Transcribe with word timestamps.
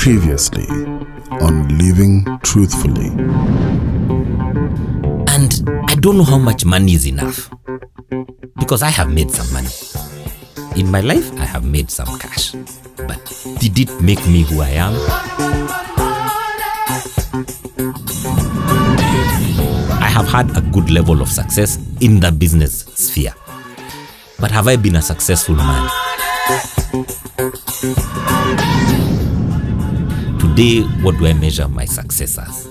Previously 0.00 0.66
on 1.42 1.76
Living 1.76 2.24
Truthfully. 2.42 3.08
And 5.28 5.52
I 5.90 5.94
don't 6.00 6.16
know 6.16 6.24
how 6.24 6.38
much 6.38 6.64
money 6.64 6.94
is 6.94 7.06
enough. 7.06 7.50
Because 8.58 8.82
I 8.82 8.88
have 8.88 9.12
made 9.12 9.30
some 9.30 9.52
money. 9.52 9.68
In 10.74 10.90
my 10.90 11.02
life, 11.02 11.30
I 11.38 11.44
have 11.44 11.66
made 11.66 11.90
some 11.90 12.18
cash. 12.18 12.52
But 12.96 13.20
did 13.58 13.78
it 13.78 14.00
make 14.00 14.26
me 14.26 14.40
who 14.44 14.62
I 14.62 14.70
am? 14.70 14.94
I 20.00 20.08
have 20.08 20.28
had 20.28 20.56
a 20.56 20.62
good 20.62 20.88
level 20.88 21.20
of 21.20 21.28
success 21.28 21.78
in 22.00 22.20
the 22.20 22.32
business 22.32 22.86
sphere. 22.94 23.34
But 24.38 24.50
have 24.50 24.66
I 24.66 24.76
been 24.76 24.96
a 24.96 25.02
successful 25.02 25.56
man? 25.56 26.09
What 30.60 31.16
do 31.16 31.26
I 31.26 31.32
measure 31.32 31.66
my 31.68 31.86
success 31.86 32.36
as? 32.36 32.68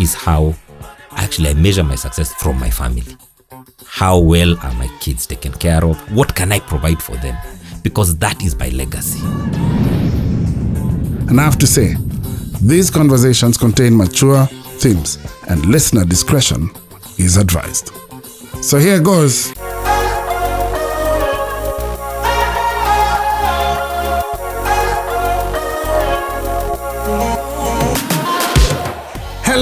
Is 0.00 0.14
how 0.14 0.54
actually 1.10 1.50
I 1.50 1.52
measure 1.52 1.84
my 1.84 1.94
success 1.94 2.32
from 2.32 2.58
my 2.58 2.70
family. 2.70 3.18
How 3.84 4.18
well 4.18 4.58
are 4.60 4.72
my 4.76 4.88
kids 4.98 5.26
taken 5.26 5.52
care 5.52 5.84
of? 5.84 5.98
What 6.16 6.34
can 6.34 6.52
I 6.52 6.60
provide 6.60 7.02
for 7.02 7.14
them? 7.16 7.36
Because 7.82 8.16
that 8.16 8.42
is 8.42 8.58
my 8.58 8.70
legacy. 8.70 9.22
And 11.28 11.38
I 11.38 11.44
have 11.44 11.58
to 11.58 11.66
say, 11.66 11.96
these 12.62 12.88
conversations 12.88 13.58
contain 13.58 13.94
mature 13.94 14.46
themes 14.80 15.18
and 15.50 15.66
listener 15.66 16.06
discretion 16.06 16.70
is 17.18 17.36
advised. 17.36 17.90
So 18.62 18.78
here 18.78 19.02
goes. 19.02 19.52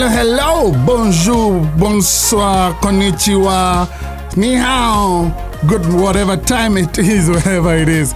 Hello, 0.01 0.09
hello, 0.09 0.73
bonjour, 0.87 1.61
bonsoir, 1.77 2.73
konnichiwa, 2.81 3.87
ni 4.35 4.55
hao, 4.55 5.31
good 5.67 5.85
whatever 5.93 6.39
time 6.39 6.79
it 6.79 6.97
is, 6.97 7.29
wherever 7.29 7.77
it 7.77 7.89
is 7.89 8.15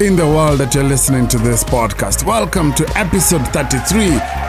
in 0.00 0.16
the 0.16 0.26
world 0.26 0.58
that 0.58 0.74
you're 0.74 0.88
listening 0.88 1.28
to 1.28 1.38
this 1.38 1.62
podcast. 1.62 2.26
Welcome 2.26 2.72
to 2.72 2.84
episode 2.98 3.46
33 3.52 4.06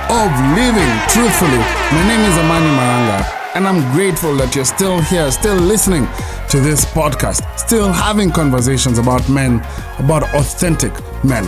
of 0.10 0.32
Living 0.56 0.92
Truthfully. 1.10 1.62
My 1.92 2.08
name 2.08 2.22
is 2.22 2.36
Amani 2.40 2.72
Maranga, 2.76 3.54
and 3.54 3.68
I'm 3.68 3.94
grateful 3.94 4.36
that 4.38 4.56
you're 4.56 4.66
still 4.66 5.02
here, 5.02 5.30
still 5.32 5.58
listening 5.58 6.08
to 6.50 6.60
this 6.60 6.86
podcast, 6.86 7.44
still 7.56 7.94
having 7.94 8.32
conversations 8.32 8.98
about 8.98 9.30
men, 9.30 9.64
about 10.00 10.24
authentic 10.34 10.92
men. 11.24 11.46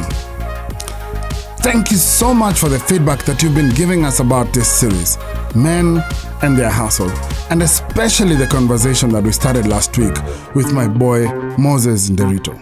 Thank 1.60 1.92
you 1.92 1.98
so 1.98 2.34
much 2.34 2.60
for 2.60 2.70
the 2.70 2.80
feedback 2.80 3.24
that 3.26 3.42
you've 3.44 3.56
been 3.56 3.72
giving 3.72 4.06
us 4.06 4.20
about 4.20 4.54
this 4.54 4.72
series, 4.72 5.18
Men 5.56 6.02
and 6.42 6.58
Their 6.58 6.70
Household, 6.70 7.12
and 7.50 7.62
especially 7.62 8.36
the 8.36 8.48
conversation 8.48 9.10
that 9.12 9.24
we 9.24 9.32
started 9.32 9.68
last 9.68 9.98
week 9.98 10.16
with 10.56 10.72
my 10.74 10.88
boy 10.88 11.28
Moses 11.58 12.10
Nderito. 12.10 12.56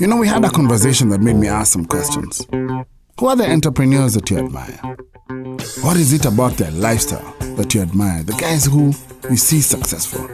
You 0.00 0.06
know, 0.06 0.16
we 0.16 0.28
had 0.28 0.44
a 0.44 0.50
conversation 0.50 1.08
that 1.08 1.20
made 1.20 1.36
me 1.36 1.48
ask 1.48 1.72
some 1.72 1.84
questions. 1.84 2.46
Who 2.52 3.26
are 3.26 3.36
the 3.36 3.50
entrepreneurs 3.50 4.14
that 4.14 4.30
you 4.30 4.38
admire? 4.38 4.78
What 5.82 5.96
is 5.96 6.12
it 6.12 6.24
about 6.24 6.52
their 6.52 6.70
lifestyle 6.70 7.34
that 7.56 7.74
you 7.74 7.82
admire? 7.82 8.22
The 8.22 8.32
guys 8.34 8.66
who 8.66 8.92
you 9.28 9.36
see 9.36 9.60
successful. 9.60 10.28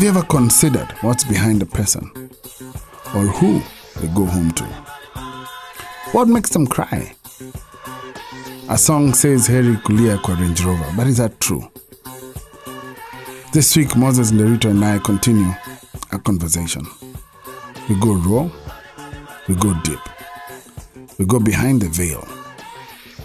Have 0.00 0.06
you 0.06 0.18
ever 0.18 0.26
considered 0.26 0.90
what's 1.02 1.24
behind 1.24 1.60
a 1.60 1.66
person 1.66 2.10
or 3.14 3.26
who 3.26 3.60
they 4.00 4.06
go 4.14 4.24
home 4.24 4.50
to? 4.52 4.64
What 6.12 6.26
makes 6.26 6.48
them 6.48 6.66
cry? 6.66 7.14
A 8.70 8.78
song 8.78 9.12
says 9.12 9.46
Harry 9.46 9.76
Kulia 9.76 10.16
kwa 10.22 10.36
Range 10.36 10.64
Rover, 10.64 10.90
but 10.96 11.06
is 11.06 11.18
that 11.18 11.38
true? 11.38 11.70
This 13.52 13.76
week, 13.76 13.94
Moses 13.94 14.32
Nderito 14.32 14.70
and 14.70 14.82
I 14.82 15.00
continue 15.00 15.52
our 16.12 16.18
conversation. 16.20 16.86
We 17.90 18.00
go 18.00 18.14
raw, 18.14 18.48
we 19.48 19.54
go 19.54 19.74
deep, 19.82 20.00
we 21.18 21.26
go 21.26 21.38
behind 21.38 21.82
the 21.82 21.90
veil 21.90 22.26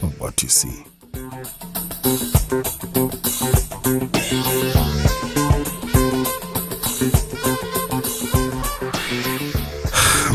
of 0.03 0.19
what 0.19 0.43
you 0.43 0.49
see. 0.49 0.83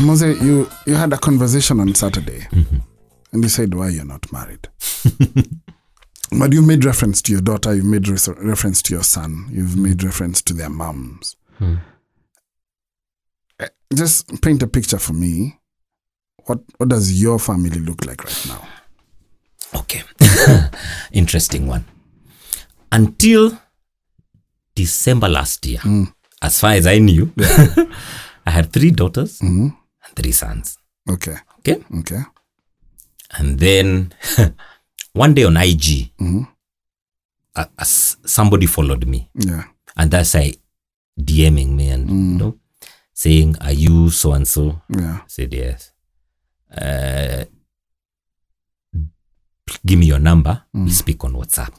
Mose, 0.01 0.21
you, 0.41 0.69
you 0.85 0.95
had 0.95 1.13
a 1.13 1.17
conversation 1.17 1.79
on 1.79 1.93
Saturday 1.93 2.39
mm-hmm. 2.51 2.77
and 3.31 3.43
you 3.43 3.49
said 3.49 3.73
why 3.73 3.89
you're 3.89 4.05
not 4.05 4.31
married. 4.31 4.67
but 6.39 6.53
you 6.53 6.61
made 6.61 6.83
reference 6.85 7.21
to 7.23 7.31
your 7.31 7.41
daughter, 7.41 7.75
you 7.75 7.83
made 7.83 8.07
res- 8.07 8.27
reference 8.29 8.81
to 8.83 8.93
your 8.93 9.03
son, 9.03 9.47
you've 9.51 9.77
made 9.77 10.03
reference 10.03 10.41
to 10.43 10.53
their 10.53 10.69
moms. 10.69 11.35
Hmm. 11.57 11.75
Eh, 13.59 13.67
Just 13.93 14.41
paint 14.41 14.63
a 14.63 14.67
picture 14.67 14.97
for 14.97 15.13
me. 15.13 15.59
What 16.45 16.59
what 16.77 16.89
does 16.89 17.21
your 17.21 17.37
family 17.37 17.79
look 17.79 18.05
like 18.05 18.23
right 18.23 18.45
now? 18.47 18.67
Okay. 19.81 20.01
Interesting 21.11 21.67
one. 21.67 21.85
Until 22.91 23.57
December 24.73 25.29
last 25.29 25.65
year, 25.65 25.79
hmm. 25.79 26.05
as 26.41 26.59
far 26.59 26.71
as 26.71 26.87
I 26.87 26.97
knew, 26.97 27.31
I 27.37 28.49
had 28.51 28.73
three 28.73 28.89
daughters 28.91 29.39
and 29.41 29.73
three 30.15 30.31
sons. 30.31 30.77
Okay, 31.09 31.35
Okay. 31.59 31.83
okay. 31.99 32.21
And 33.39 33.57
then 33.59 34.13
one 35.13 35.33
day 35.33 35.43
on 35.45 35.57
IG, 35.57 36.11
a- 37.55 37.67
a 37.77 37.85
somebody 37.85 38.65
followed 38.67 39.05
me. 39.07 39.29
Yeah. 39.35 39.63
And 39.97 40.11
that's 40.11 40.33
like 40.33 40.59
DMing 41.19 41.69
me 41.75 41.89
and 41.89 42.09
you 42.09 42.37
know, 42.37 42.57
saying, 43.13 43.55
Are 43.61 43.73
you 43.73 44.09
so 44.09 44.33
and 44.33 44.47
so? 44.47 44.81
Yeah. 44.89 45.19
I 45.21 45.27
said, 45.27 45.53
Yes. 45.53 45.91
Uh, 46.71 47.45
give 49.85 49.99
me 49.99 50.05
your 50.05 50.19
number. 50.19 50.63
We 50.73 50.89
speak 50.91 51.23
on 51.23 51.33
WhatsApp. 51.33 51.73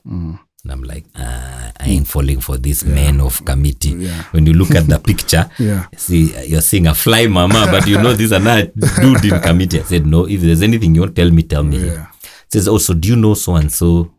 And 0.64 0.70
I'm 0.72 0.82
like, 0.84 1.04
ah, 1.16 1.72
I 1.80 1.88
ain't 1.88 2.06
falling 2.06 2.40
for 2.40 2.56
this 2.56 2.84
man 2.84 3.20
of 3.20 3.44
committee. 3.44 3.90
Yeah. 3.90 4.22
When 4.30 4.46
you 4.46 4.52
look 4.52 4.70
at 4.76 4.86
the 4.86 4.98
picture, 5.04 5.50
Yeah. 5.58 5.86
see, 5.96 6.32
you're 6.46 6.60
seeing 6.60 6.86
a 6.86 6.94
fly 6.94 7.26
mama, 7.26 7.66
but 7.68 7.86
you 7.88 7.98
know, 7.98 8.12
this 8.12 8.26
is 8.26 8.32
another 8.32 8.66
dude 9.00 9.24
in 9.24 9.40
committee. 9.40 9.80
I 9.80 9.82
said, 9.82 10.06
no, 10.06 10.28
if 10.28 10.40
there's 10.40 10.62
anything 10.62 10.94
you 10.94 11.00
want 11.00 11.16
to 11.16 11.22
tell 11.22 11.32
me, 11.32 11.42
tell 11.42 11.64
me. 11.64 11.86
Yeah. 11.86 12.06
Says 12.52 12.68
also, 12.68 12.94
do 12.94 13.08
you 13.08 13.16
know 13.16 13.34
so 13.34 13.56
and 13.56 13.72
so? 13.72 14.12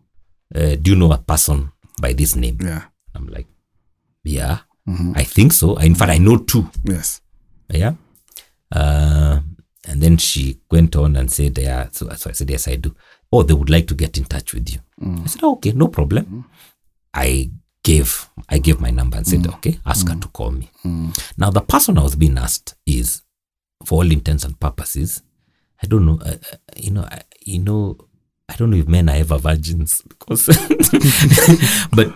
Uh, 0.53 0.75
Do 0.75 0.91
you 0.91 0.95
know 0.97 1.11
a 1.11 1.17
person 1.17 1.71
by 2.01 2.13
this 2.13 2.35
name? 2.35 2.57
Yeah. 2.61 2.83
I'm 3.15 3.27
like, 3.27 3.47
yeah, 4.23 4.59
I 5.15 5.23
think 5.23 5.53
so. 5.53 5.77
In 5.77 5.95
fact, 5.95 6.11
I 6.11 6.17
know 6.17 6.37
two. 6.37 6.69
Yes. 6.83 7.21
Yeah. 7.69 7.93
Uh, 8.71 9.39
and 9.87 10.01
then 10.01 10.17
she 10.17 10.59
went 10.69 10.95
on 10.95 11.15
and 11.15 11.31
said, 11.31 11.57
yeah. 11.57 11.87
So, 11.91 12.09
so 12.15 12.29
I 12.29 12.33
said, 12.33 12.49
yes, 12.49 12.67
I 12.67 12.75
do. 12.75 12.93
Oh, 13.35 13.41
they 13.41 13.53
would 13.55 13.69
like 13.69 13.87
to 13.87 13.95
get 13.95 14.17
in 14.17 14.25
touch 14.25 14.53
with 14.53 14.69
you. 14.71 14.79
I 15.23 15.25
said, 15.25 15.41
oh, 15.43 15.53
okay, 15.53 15.71
no 15.71 15.87
problem. 15.87 16.45
I 17.13 17.49
gave 17.83 18.29
I 18.47 18.59
gave 18.59 18.79
my 18.79 18.91
number 18.91 19.17
and 19.17 19.25
said, 19.27 19.45
okay, 19.47 19.79
ask 19.85 20.07
her 20.07 20.15
to 20.15 20.27
call 20.27 20.51
me. 20.51 20.69
Now, 21.37 21.49
the 21.49 21.61
person 21.61 21.97
I 21.97 22.03
was 22.03 22.15
being 22.15 22.37
asked 22.37 22.75
is, 22.85 23.23
for 23.85 23.95
all 24.03 24.11
intents 24.11 24.43
and 24.45 24.59
purposes, 24.59 25.23
I 25.81 25.87
don't 25.87 26.05
know, 26.05 26.19
uh, 26.23 26.35
uh, 26.51 26.55
you 26.75 26.91
know, 26.91 27.03
I, 27.03 27.21
you 27.41 27.59
know, 27.59 27.97
I 28.47 28.55
don't 28.55 28.69
know 28.69 28.77
if 28.77 28.87
men 28.87 29.09
are 29.09 29.15
ever 29.15 29.37
virgins 29.39 30.01
because, 30.07 30.45
but 31.91 32.13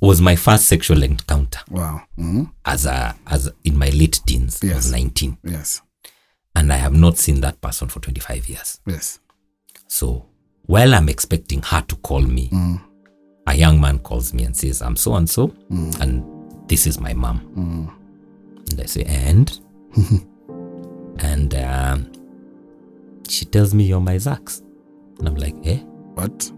was 0.00 0.20
my 0.20 0.36
first 0.36 0.66
sexual 0.66 1.02
encounter 1.02 1.60
Wow. 1.68 2.02
hmm 2.16 2.44
as 2.64 2.86
a 2.86 3.14
as 3.26 3.50
in 3.64 3.76
my 3.76 3.90
late 3.90 4.20
teens. 4.24 4.60
I 4.62 4.68
Yes. 4.68 4.76
was 4.76 4.92
19 4.92 5.38
Yes. 5.44 5.82
and 6.54 6.72
I 6.72 6.76
have 6.76 6.94
not 6.94 7.18
seen 7.18 7.40
that 7.42 7.60
person 7.60 7.88
for 7.88 8.00
25 8.00 8.48
years. 8.48 8.80
Yes. 8.86 9.18
So 9.88 10.26
while 10.70 10.94
I'm 10.94 11.08
expecting 11.08 11.62
her 11.62 11.82
to 11.82 11.96
call 11.96 12.22
me, 12.22 12.50
a 13.46 13.54
young 13.54 13.80
man 13.80 13.98
calls 13.98 14.32
me 14.32 14.44
and 14.44 14.56
says, 14.56 14.80
I'm 14.82 14.96
so 14.96 15.14
and 15.14 15.28
so, 15.28 15.52
and 16.00 16.22
this 16.68 16.86
is 16.86 17.00
my 17.00 17.12
mom. 17.14 17.40
And 18.70 18.80
I 18.80 18.86
say, 18.86 19.02
and? 19.04 19.58
and 21.18 21.54
um, 21.54 22.12
she 23.28 23.44
tells 23.46 23.74
me, 23.74 23.84
You're 23.84 24.00
my 24.00 24.16
Zax. 24.16 24.60
And 25.18 25.28
I'm 25.28 25.34
like, 25.36 25.54
Eh? 25.64 25.78
What? 26.14 26.52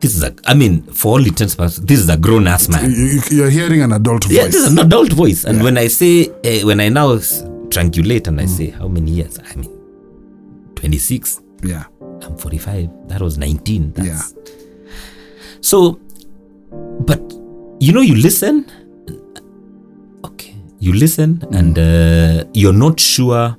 This 0.00 0.16
is 0.16 0.22
a, 0.22 0.34
I 0.46 0.54
mean, 0.54 0.82
for 0.82 1.12
all 1.12 1.26
intents 1.26 1.54
and 1.54 1.58
purposes, 1.58 1.84
this 1.84 1.98
is 2.00 2.08
a 2.08 2.16
grown 2.16 2.46
ass 2.46 2.68
man. 2.68 2.90
You, 2.90 2.96
you- 2.96 3.20
you're 3.30 3.50
hearing 3.50 3.82
an 3.82 3.92
adult 3.92 4.24
voice. 4.24 4.32
Yeah, 4.32 4.44
this 4.46 4.56
is 4.56 4.72
an 4.72 4.78
adult 4.78 5.12
voice. 5.12 5.44
And 5.44 5.62
when 5.62 5.76
I 5.78 5.88
say, 5.88 6.28
uh, 6.28 6.66
when 6.66 6.80
I 6.80 6.88
now 6.90 7.16
triangulate 7.16 8.26
and 8.28 8.40
I 8.40 8.46
say, 8.46 8.70
how 8.70 8.88
many 8.88 9.10
years? 9.12 9.38
I 9.38 9.56
mean, 9.56 9.70
26. 10.74 11.40
Yeah. 11.62 11.84
I'm 12.22 12.36
45. 12.36 13.08
That 13.08 13.20
was 13.20 13.38
19. 13.38 13.92
That's, 13.92 14.08
Yeah. 14.08 14.42
So, 15.60 16.00
but 16.70 17.20
you 17.80 17.92
know, 17.92 18.00
you 18.00 18.14
listen. 18.16 18.66
Okay. 20.24 20.54
you 20.78 20.92
listen 20.94 21.42
and 21.52 21.78
uh, 21.78 22.44
you're 22.54 22.72
not 22.72 22.98
sure 23.00 23.56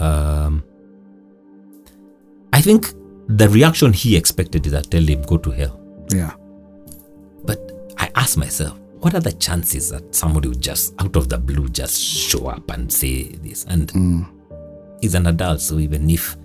um, 0.00 0.62
i 2.52 2.60
think 2.60 2.92
the 3.28 3.48
reaction 3.48 3.92
he 3.92 4.16
expected 4.16 4.66
is 4.66 4.74
i 4.74 4.80
tell 4.82 5.02
him 5.02 5.22
go 5.22 5.36
to 5.36 5.50
hell 5.50 5.78
Yeah. 6.10 6.32
but 7.44 7.58
i 7.98 8.10
asked 8.14 8.36
myself 8.36 8.78
what 9.00 9.14
are 9.14 9.20
the 9.20 9.32
chances 9.32 9.90
that 9.90 10.14
somebody 10.14 10.48
would 10.48 10.60
just 10.60 10.94
out 11.00 11.14
of 11.16 11.28
the 11.28 11.38
blue 11.38 11.68
just 11.68 12.00
show 12.00 12.46
up 12.48 12.68
and 12.70 12.92
say 12.92 13.24
this 13.42 13.64
and 13.64 13.92
he's 15.00 15.14
an 15.14 15.26
adult 15.26 15.60
so 15.60 15.78
even 15.78 16.08
if 16.10 16.36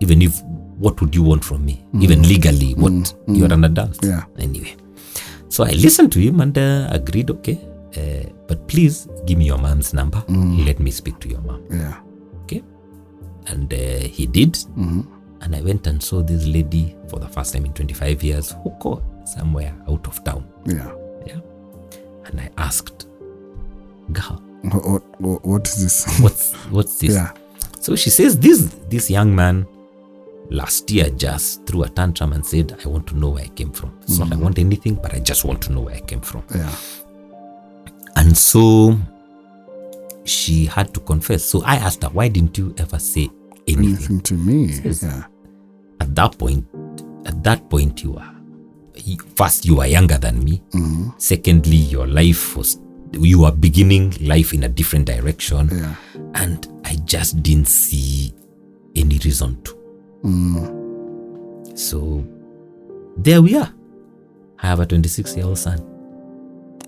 even 0.00 0.22
if 0.22 0.42
what 0.78 1.00
would 1.00 1.14
you 1.14 1.24
want 1.24 1.44
from 1.44 1.64
me? 1.64 1.84
Even 2.00 2.22
legally 2.22 2.74
what? 2.74 3.12
You're 3.26 3.52
an 3.52 3.64
adult. 3.64 3.98
Yeah. 4.04 4.24
anyway. 4.38 4.76
So 5.48 5.64
i 5.64 5.70
listened 5.70 6.12
to 6.12 6.20
him 6.20 6.40
and 6.40 6.56
uh, 6.56 6.88
agreed 6.92 7.30
okay 7.30 7.58
uh, 7.96 8.28
but 8.46 8.66
please 8.68 9.08
give 9.26 9.38
me 9.38 9.46
your 9.46 9.58
mom's 9.58 9.92
number. 9.92 10.22
Let 10.28 10.78
me 10.78 10.90
speak 10.90 11.18
to 11.20 11.28
your 11.28 11.40
mom. 11.40 11.64
Yeah. 11.70 11.98
okay? 12.44 12.62
And 13.46 13.72
uh, 13.72 14.06
he 14.06 14.26
did. 14.26 14.58
And 15.40 15.54
i 15.54 15.60
went 15.60 15.86
and 15.86 16.02
saw 16.02 16.20
this 16.22 16.46
lady 16.46 16.96
for 17.08 17.18
the 17.20 17.28
first 17.28 17.54
time 17.54 17.64
in 17.64 17.72
25 17.72 18.22
years 18.22 18.54
who 18.62 18.70
called 18.78 19.02
somewhere 19.24 19.74
out 19.88 20.06
of 20.06 20.22
town. 20.24 20.46
Yeah. 20.66 20.92
yeah? 21.26 21.40
And 22.26 22.40
i 22.40 22.50
asked 22.58 23.06
girl 24.12 24.42
what, 24.62 25.02
what, 25.20 25.44
what 25.44 25.68
is 25.68 25.82
this? 25.82 26.20
what's 26.20 26.52
what's 26.70 26.98
this? 26.98 27.14
Yeah. 27.14 27.32
So 27.80 27.96
she 27.96 28.10
says 28.10 28.38
this 28.38 28.74
this 28.88 29.10
young 29.10 29.34
man 29.34 29.66
last 30.50 30.90
year 30.90 31.10
just 31.10 31.66
threw 31.66 31.82
a 31.82 31.88
tantrum 31.88 32.32
and 32.32 32.44
said 32.44 32.76
i 32.84 32.88
want 32.88 33.06
to 33.06 33.16
know 33.16 33.30
where 33.30 33.44
i 33.44 33.48
came 33.48 33.70
from 33.72 33.96
it's 34.02 34.18
not 34.18 34.32
i 34.32 34.36
mm. 34.36 34.42
want 34.42 34.58
anything 34.58 34.94
but 34.94 35.12
i 35.14 35.18
just 35.18 35.44
want 35.44 35.60
to 35.60 35.72
know 35.72 35.82
where 35.82 35.94
i 35.94 36.00
came 36.00 36.20
from 36.20 36.42
Yeah. 36.54 36.74
and 38.16 38.36
so 38.36 38.98
she 40.24 40.66
had 40.66 40.92
to 40.94 41.00
confess 41.00 41.44
so 41.44 41.62
i 41.64 41.76
asked 41.76 42.02
her 42.02 42.08
why 42.10 42.28
didn't 42.28 42.56
you 42.56 42.74
ever 42.78 42.98
say 42.98 43.28
anything 43.66 43.94
Anything 43.94 44.20
to 44.22 44.34
me. 44.34 44.66
Yes. 44.84 45.02
Yeah. 45.02 45.24
at 46.00 46.14
that 46.14 46.38
point 46.38 46.66
at 47.26 47.42
that 47.44 47.68
point 47.68 48.02
you 48.02 48.16
are 48.16 48.34
first 49.36 49.64
you 49.64 49.80
are 49.80 49.86
younger 49.86 50.18
than 50.18 50.42
me 50.42 50.62
mm-hmm. 50.70 51.10
secondly 51.18 51.76
your 51.76 52.06
life 52.06 52.56
was 52.56 52.78
you 53.12 53.44
are 53.44 53.52
beginning 53.52 54.12
life 54.20 54.52
in 54.52 54.64
a 54.64 54.68
different 54.68 55.06
direction 55.06 55.68
Yeah. 55.72 55.94
and 56.34 56.66
i 56.84 56.94
just 57.04 57.42
didn't 57.42 57.68
see 57.68 58.32
any 58.96 59.18
reason 59.18 59.60
to 59.62 59.72
so 61.74 62.24
there 63.16 63.40
we 63.42 63.56
are 63.56 63.72
i 64.60 64.66
have 64.66 64.80
a 64.80 64.86
26 64.86 65.36
year 65.36 65.46
old 65.46 65.58
son 65.58 65.84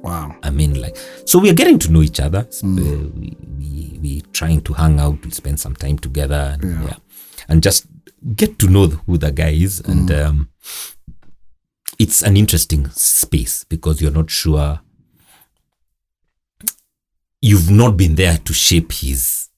Wow. 0.02 0.34
I 0.42 0.48
mean, 0.48 0.80
like, 0.80 0.96
so 1.26 1.38
we 1.38 1.50
are 1.50 1.54
getting 1.54 1.78
to 1.80 1.92
know 1.92 2.00
each 2.00 2.20
other. 2.20 2.48
Uh, 2.64 2.66
we, 2.66 3.36
we 3.58 3.98
we 4.00 4.22
trying 4.32 4.62
to 4.62 4.72
hang 4.72 4.98
out. 4.98 5.22
We 5.22 5.30
spend 5.30 5.60
some 5.60 5.76
time 5.76 5.98
together, 5.98 6.56
and, 6.58 6.64
Yeah. 6.64 6.82
yeah. 6.84 6.96
and 7.50 7.62
just 7.62 7.84
get 8.34 8.58
to 8.60 8.66
know 8.68 8.86
who 8.86 9.18
the 9.18 9.30
guy 9.30 9.50
is. 9.50 9.80
And 9.80 10.10
um, 10.10 10.48
it's 11.98 12.22
an 12.22 12.38
interesting 12.38 12.88
space 12.92 13.64
because 13.64 14.00
you're 14.00 14.10
not 14.10 14.30
sure. 14.30 14.80
You've 17.42 17.70
not 17.70 17.96
been 17.96 18.14
there 18.14 18.36
to 18.38 18.52
shape 18.52 18.92
his 18.92 19.48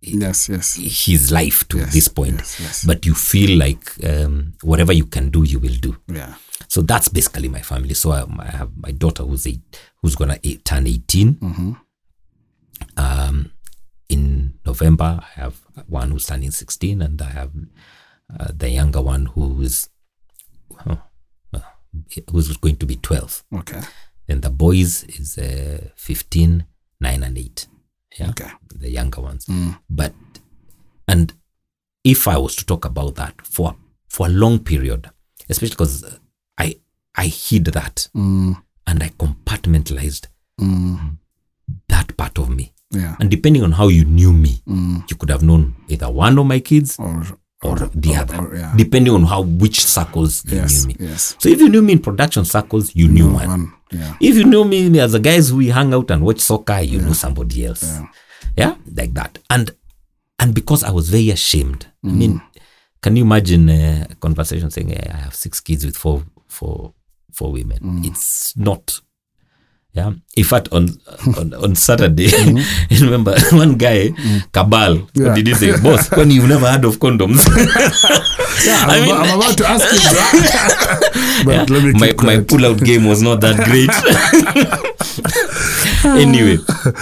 Yes. 0.00 0.48
Yes. 0.48 0.76
his 1.06 1.32
life 1.32 1.66
to 1.68 1.78
Yes, 1.78 1.92
this 1.92 2.06
point, 2.08 2.36
yes, 2.36 2.60
yes. 2.60 2.84
but 2.84 3.04
you 3.04 3.14
feel 3.14 3.58
like 3.58 3.92
um, 4.04 4.52
whatever 4.62 4.92
you 4.92 5.04
can 5.06 5.28
do, 5.30 5.42
you 5.42 5.58
will 5.58 5.74
do. 5.74 5.96
Yeah. 6.06 6.34
So 6.68 6.82
that's 6.82 7.08
basically 7.08 7.48
my 7.48 7.62
family. 7.62 7.94
So 7.94 8.12
I, 8.12 8.24
I 8.38 8.46
have 8.46 8.70
my 8.76 8.92
daughter 8.92 9.24
who's 9.24 9.46
eight, 9.48 9.60
who's 10.00 10.14
gonna 10.14 10.38
eight, 10.44 10.64
turn 10.64 10.86
18 10.86 11.76
Um, 12.96 13.50
in 14.08 14.54
November, 14.64 15.20
I 15.20 15.40
have 15.40 15.56
one 15.88 16.10
who's 16.12 16.26
turning 16.26 16.52
sixteen, 16.52 17.02
and 17.02 17.20
I 17.20 17.30
have 17.30 17.50
uh, 18.38 18.52
the 18.56 18.70
younger 18.70 19.02
one 19.02 19.26
who's 19.26 19.88
uh, 20.86 20.96
who's 22.30 22.56
going 22.56 22.76
to 22.76 22.86
be 22.86 22.96
twelve. 22.96 23.42
Okay. 23.52 23.80
Then 24.28 24.40
the 24.42 24.50
boys 24.50 25.04
is 25.04 25.38
uh, 25.38 25.88
15, 25.96 26.64
9 27.00 27.22
and 27.22 27.38
eight. 27.38 27.68
Yeah, 28.18 28.30
Okay. 28.30 28.50
the 28.74 28.90
younger 28.90 29.20
ones. 29.22 29.46
But 29.88 30.14
and 31.06 31.32
if 32.04 32.26
I 32.28 32.36
was 32.38 32.56
to 32.56 32.64
talk 32.66 32.84
about 32.84 33.14
that 33.16 33.34
for 33.46 33.76
for 34.08 34.26
a 34.26 34.30
long 34.30 34.58
period, 34.60 35.10
especially 35.48 35.74
because 35.76 36.04
I 36.58 36.76
I 37.14 37.26
hid 37.26 37.66
that 37.66 38.08
Mm. 38.14 38.56
and 38.86 39.02
I 39.02 39.08
compartmentalized 39.10 40.26
Mm. 40.60 41.18
that 41.88 42.16
part 42.16 42.38
of 42.38 42.48
me. 42.50 42.72
Yeah. 42.90 43.16
And 43.20 43.30
depending 43.30 43.62
on 43.62 43.72
how 43.72 43.88
you 43.88 44.04
knew 44.04 44.32
me, 44.32 44.62
Mm. 44.66 45.08
you 45.10 45.16
could 45.16 45.30
have 45.30 45.42
known 45.44 45.74
either 45.88 46.10
one 46.10 46.38
of 46.38 46.46
my 46.46 46.60
kids 46.60 46.96
Or. 46.98 47.38
Or 47.62 47.76
the 47.76 48.10
or- 48.14 48.18
other, 48.18 48.36
or- 48.38 48.56
yeah. 48.56 48.74
depending 48.76 49.12
on 49.12 49.24
how 49.24 49.42
which 49.42 49.84
circles 49.84 50.44
you 50.46 50.56
Yes. 50.56 50.84
knew 50.84 50.94
me. 50.94 51.06
Yes. 51.08 51.34
So 51.38 51.48
if 51.48 51.60
you 51.60 51.68
knew 51.68 51.82
me 51.82 51.94
in 51.94 51.98
production 51.98 52.44
circles, 52.44 52.94
you 52.94 53.08
knew 53.08 53.30
one. 53.32 53.48
One. 53.48 53.72
Yeah. 53.90 54.14
If 54.20 54.36
you 54.36 54.44
knew 54.44 54.64
me 54.64 55.00
as 55.00 55.12
the 55.12 55.20
guys 55.20 55.48
who 55.48 55.56
we 55.56 55.68
hang 55.68 55.92
out 55.94 56.10
and 56.10 56.22
watch 56.22 56.40
soccer, 56.40 56.80
you 56.80 57.00
knew 57.00 57.14
somebody 57.14 57.66
else. 57.66 58.00
Yeah. 58.56 58.74
like 58.94 59.14
that. 59.14 59.38
And 59.50 59.70
and 60.38 60.54
because 60.54 60.84
I 60.84 60.90
was 60.90 61.10
very 61.10 61.30
ashamed. 61.30 61.86
I 62.04 62.08
mm. 62.08 62.16
mean, 62.16 62.42
can 63.02 63.16
you 63.16 63.24
imagine 63.24 63.68
a 63.68 64.06
conversation 64.20 64.70
saying, 64.70 64.94
"I 64.96 65.16
have 65.16 65.34
six 65.34 65.60
kids 65.60 65.84
with 65.84 65.96
four 65.96 66.22
four 66.46 66.94
four 67.32 67.52
women"? 67.52 67.78
Mm. 67.78 68.06
It's 68.06 68.56
not. 68.56 69.00
Yeah. 69.98 70.12
In 70.38 70.44
fact, 70.46 70.68
on 70.70 70.94
on, 71.36 71.54
on 71.58 71.74
Saturday, 71.74 72.28
mhm. 72.30 72.62
I 72.94 72.94
remember 73.02 73.34
one 73.50 73.74
guy, 73.74 74.10
Kabal, 74.54 75.02
what 75.02 75.10
Yeah. 75.18 75.34
did 75.34 75.46
he 75.50 75.54
say? 75.58 75.74
Boss, 75.82 76.06
when 76.16 76.30
you've 76.30 76.46
never 76.48 76.70
heard 76.70 76.84
of 76.86 76.98
condoms. 77.02 77.42
Yeah. 78.62 78.86
I'm, 78.86 78.90
I 78.90 79.00
mean- 79.02 79.10
about, 79.10 79.26
I'm 79.26 79.38
about 79.42 79.58
to 79.58 79.66
ask 79.66 79.84
you 79.90 79.98
that. 79.98 81.42
but 81.44 81.70
let 81.70 81.82
me 81.82 81.92
my, 81.98 82.14
my 82.22 82.36
pull-out 82.44 82.78
game 82.78 83.06
was 83.10 83.22
not 83.22 83.40
that 83.42 83.56
great. 83.66 83.90
anyway, 86.04 86.58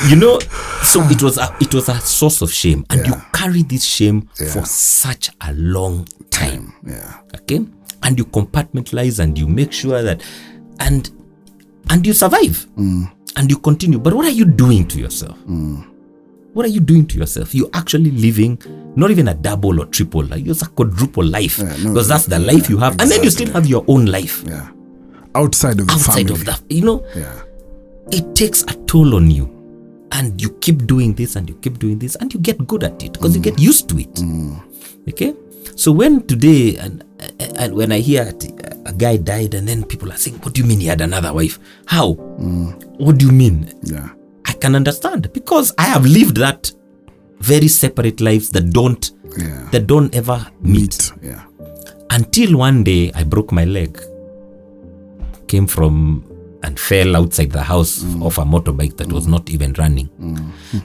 you 0.09 0.17
know, 0.17 0.39
so 0.83 1.03
it 1.13 1.23
was 1.23 1.37
a, 1.39 1.55
it 1.61 1.75
was 1.75 1.89
a 1.89 2.01
source 2.01 2.41
of 2.43 2.53
shame, 2.53 2.85
and 2.91 3.07
you 3.07 3.13
carry 3.33 3.63
this 3.63 3.85
shame 3.85 4.23
for 4.53 4.65
such 4.65 5.31
a 5.43 5.53
long 5.53 6.09
time. 6.31 6.73
Yeah. 6.87 7.21
Okay, 7.45 7.61
and 8.03 8.19
you 8.19 8.25
compartmentalize 8.25 9.19
and 9.19 9.37
you 9.39 9.47
make 9.47 9.73
sure 9.73 10.03
that, 10.03 10.23
and 10.81 11.11
and 11.91 12.07
you 12.07 12.13
survive, 12.13 12.67
and 12.77 13.51
you 13.51 13.59
continue. 13.59 13.99
But 13.99 14.15
what 14.15 14.27
are 14.27 14.31
you 14.31 14.45
doing 14.45 14.87
to 14.89 14.99
yourself? 14.99 15.37
What 16.53 16.65
are 16.65 16.69
you 16.73 16.81
doing 16.81 17.07
to 17.09 17.19
yourself? 17.19 17.55
You're 17.55 17.69
actually 17.75 18.11
living 18.13 18.59
not 18.97 19.11
even 19.11 19.29
a 19.29 19.35
double 19.35 19.79
or 19.81 19.85
triple, 19.87 20.25
like 20.25 20.47
it's 20.47 20.63
a 20.63 20.67
quadruple 20.67 21.23
life 21.25 21.59
Yeah, 21.59 21.77
no, 21.85 21.91
because 21.93 22.09
that's 22.09 22.25
the 22.27 22.39
life 22.39 22.71
you 22.71 22.79
have, 22.79 22.99
and 22.99 23.11
then 23.11 23.23
you 23.23 23.31
still 23.31 23.53
have 23.53 23.67
your 23.67 23.85
own 23.89 24.07
life 24.07 24.43
Yeah. 24.47 24.69
Outside 25.35 25.79
of 25.81 25.87
the 25.87 25.93
outside 25.93 26.29
family. 26.29 26.33
of 26.33 26.45
that. 26.47 26.63
You 26.71 26.81
know, 26.83 27.05
Yeah. 27.15 27.43
it 28.11 28.35
takes 28.35 28.63
a 28.63 28.73
toll 28.87 29.15
on 29.17 29.31
you, 29.31 29.51
and 30.13 30.41
you 30.41 30.49
keep 30.61 30.87
doing 30.87 31.13
this 31.13 31.37
and 31.37 31.47
you 31.47 31.57
keep 31.61 31.79
doing 31.79 31.99
this, 31.99 32.17
and 32.17 32.33
you 32.33 32.41
get 32.41 32.67
good 32.67 32.85
at 32.85 33.03
it 33.05 33.13
because 33.13 33.37
you 33.37 33.43
get 33.43 33.59
used 33.61 33.91
to 33.91 33.99
it. 33.99 34.15
Mm. 34.15 34.57
Okay, 35.11 35.35
so 35.77 35.93
when 35.93 36.23
today 36.27 36.77
and 36.79 37.05
and 37.57 37.75
when 37.75 37.93
I 37.93 38.01
hear 38.01 38.23
a- 38.33 38.89
a 38.91 38.93
guy 38.93 39.17
died, 39.17 39.55
and 39.55 39.67
then 39.69 39.85
people 39.85 40.13
are 40.13 40.17
saying, 40.19 40.39
"What 40.43 40.55
do 40.55 40.61
you 40.61 40.67
mean 40.67 40.81
he 40.81 40.87
had 40.87 41.01
another 41.01 41.33
wife? 41.33 41.59
How? 41.87 42.15
Mm. 42.39 42.99
What 42.99 43.19
do 43.19 43.27
you 43.27 43.33
mean?" 43.33 43.73
Yeah. 43.83 44.09
I 44.45 44.53
can 44.53 44.75
understand 44.75 45.33
because 45.33 45.73
I 45.79 45.85
have 45.85 46.05
lived 46.07 46.37
that 46.39 46.73
very 47.41 47.69
separate 47.69 48.21
lives 48.21 48.51
that 48.51 48.71
don't 48.73 49.11
Yeah. 49.37 49.69
that 49.73 49.87
don't 49.87 50.15
ever 50.15 50.47
meet 50.63 50.81
Meat. 50.81 51.13
Yeah. 51.23 51.43
until 52.11 52.57
one 52.57 52.85
day 52.85 53.11
I 53.15 53.25
broke 53.25 53.53
my 53.53 53.65
leg. 53.65 54.01
Came 55.49 55.67
from 55.67 56.25
and 56.63 56.79
fell 56.79 57.15
outside 57.17 57.51
the 57.53 57.63
house 57.63 58.01
mm. 58.03 58.25
of 58.25 58.39
a 58.39 58.45
motorbike 58.45 58.97
that 58.97 59.13
was 59.13 59.27
mm. 59.27 59.31
not 59.31 59.51
even 59.51 59.73
running. 59.75 60.09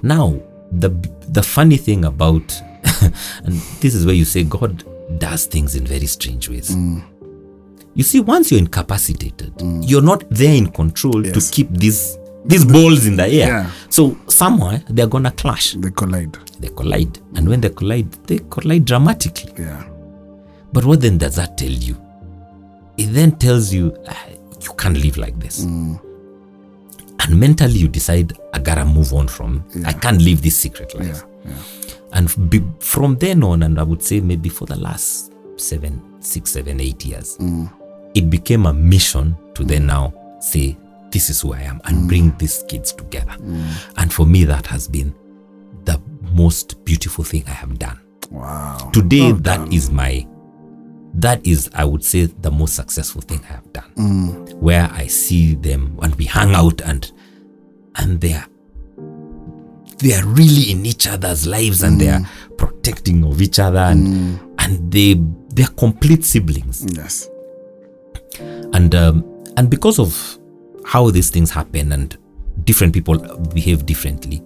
Now, 0.04 0.40
the 0.72 0.90
the 1.30 1.44
funny 1.44 1.78
thing 1.78 2.06
about 2.06 2.54
and 3.44 3.54
this 3.82 3.94
is 3.96 4.06
where 4.06 4.16
you 4.16 4.26
say 4.26 4.44
God 4.44 4.84
does 5.20 5.46
things 5.46 5.75
in 5.75 5.86
very 5.86 6.08
strange 6.08 6.50
ways. 6.50 6.75
Mm. 6.75 7.03
You 7.94 8.03
see, 8.03 8.20
once 8.22 8.51
you're 8.51 8.60
incapacitated, 8.60 9.53
mm. 9.56 9.84
you're 9.88 10.01
not 10.01 10.24
there 10.30 10.56
in 10.56 10.68
control 10.72 11.25
Yes. 11.25 11.34
to 11.50 11.53
keep 11.56 11.70
these 11.72 12.18
these 12.44 12.65
balls 12.65 13.06
in 13.06 13.18
the 13.18 13.24
air. 13.25 13.48
Yeah. 13.48 13.72
So 13.89 14.18
somewhere 14.27 14.82
they're 14.89 15.08
gonna 15.08 15.32
clash. 15.32 15.74
They 15.74 15.91
collide. 15.91 16.38
They 16.60 16.70
collide. 16.70 17.20
And 17.36 17.48
when 17.48 17.62
they 17.62 17.70
collide, 17.70 18.12
they 18.25 18.39
collide 18.50 18.86
dramatically. 18.86 19.53
Yeah. 19.60 19.84
But 20.74 20.86
what 20.86 21.01
then 21.01 21.18
does 21.20 21.36
that 21.36 21.58
tell 21.58 21.70
you? 21.70 21.96
It 22.98 23.08
then 23.13 23.34
tells 23.38 23.72
you 23.74 23.96
"Ah, 24.08 24.25
you 24.62 24.74
can't 24.77 24.98
live 24.98 25.18
like 25.18 25.38
this. 25.39 25.65
Mm. 25.65 26.00
And 27.20 27.39
mentally 27.39 27.74
you 27.77 27.88
decide, 27.88 28.34
I 28.53 28.60
gotta 28.60 28.86
move 28.86 29.13
on 29.13 29.27
from, 29.27 29.63
I 29.86 29.94
can't 29.94 30.20
live 30.22 30.41
this 30.41 30.58
secret 30.58 30.96
life. 30.96 31.24
Yeah. 31.24 31.31
Yeah. 31.45 31.53
And 32.13 32.50
be, 32.50 32.62
from 32.79 33.15
then 33.17 33.43
on, 33.43 33.63
and 33.63 33.79
I 33.79 33.83
would 33.83 34.03
say 34.03 34.19
maybe 34.19 34.50
for 34.50 34.65
the 34.65 34.75
last 34.77 35.33
seven, 35.55 36.21
six, 36.21 36.51
seven, 36.51 36.79
eight 36.79 37.05
years, 37.05 37.38
mm. 37.38 37.71
it 38.13 38.29
became 38.29 38.65
a 38.65 38.74
mission 38.74 39.38
to 39.55 39.63
then 39.63 39.86
now 39.86 40.13
say, 40.41 40.77
this 41.12 41.29
is 41.29 41.41
who 41.41 41.53
I 41.53 41.62
am 41.62 41.81
and 41.86 41.98
mm. 41.98 42.07
bring 42.07 42.38
these 42.38 42.63
kids 42.67 42.93
together. 42.93 43.36
Mm. 43.39 43.93
And 43.98 44.13
for 44.13 44.25
me, 44.25 44.43
that 44.45 44.65
has 44.67 44.88
been 44.88 45.15
the 45.86 46.01
most 46.33 46.83
beautiful 46.86 47.24
thing 47.24 47.43
I 47.48 47.51
have 47.51 47.79
done. 47.79 48.00
Wow. 48.29 48.89
Today, 48.93 49.31
that 49.31 49.74
is 49.74 49.89
my, 49.89 50.25
that 51.15 51.45
is, 51.45 51.69
I 51.74 51.83
would 51.86 52.03
say, 52.03 52.25
the 52.25 52.51
most 52.51 52.75
successful 52.75 53.21
thing 53.21 53.41
I 53.43 53.53
have 53.53 53.74
done. 53.74 53.91
Where 54.60 54.89
I 54.91 55.07
see 55.07 55.55
them 55.55 55.98
and 56.01 56.15
we 56.15 56.25
hang 56.25 56.55
out 56.55 56.81
and, 56.81 57.12
and 57.95 58.21
they're, 58.21 58.45
they 60.01 60.13
are 60.13 60.25
really 60.25 60.72
in 60.72 60.86
each 60.86 61.08
other's 61.08 61.46
lives 61.48 61.84
and 61.84 62.00
they 62.01 62.10
are 62.10 62.22
protecting 62.58 63.24
of 63.24 63.41
each 63.41 63.60
other 63.60 63.79
and, 63.79 64.39
and 64.60 64.91
they, 64.91 65.15
they're 65.50 65.67
complete 65.77 66.24
siblings. 66.25 66.86
Yes. 66.96 67.27
and 68.74 68.96
um, 68.96 69.24
and 69.58 69.70
because 69.70 70.00
of 70.00 70.38
how 70.86 71.12
these 71.12 71.29
things 71.29 71.51
happen 71.51 71.91
and 71.91 72.17
different 72.63 72.93
people 72.93 73.17
behave 73.53 73.86
differently 73.86 74.38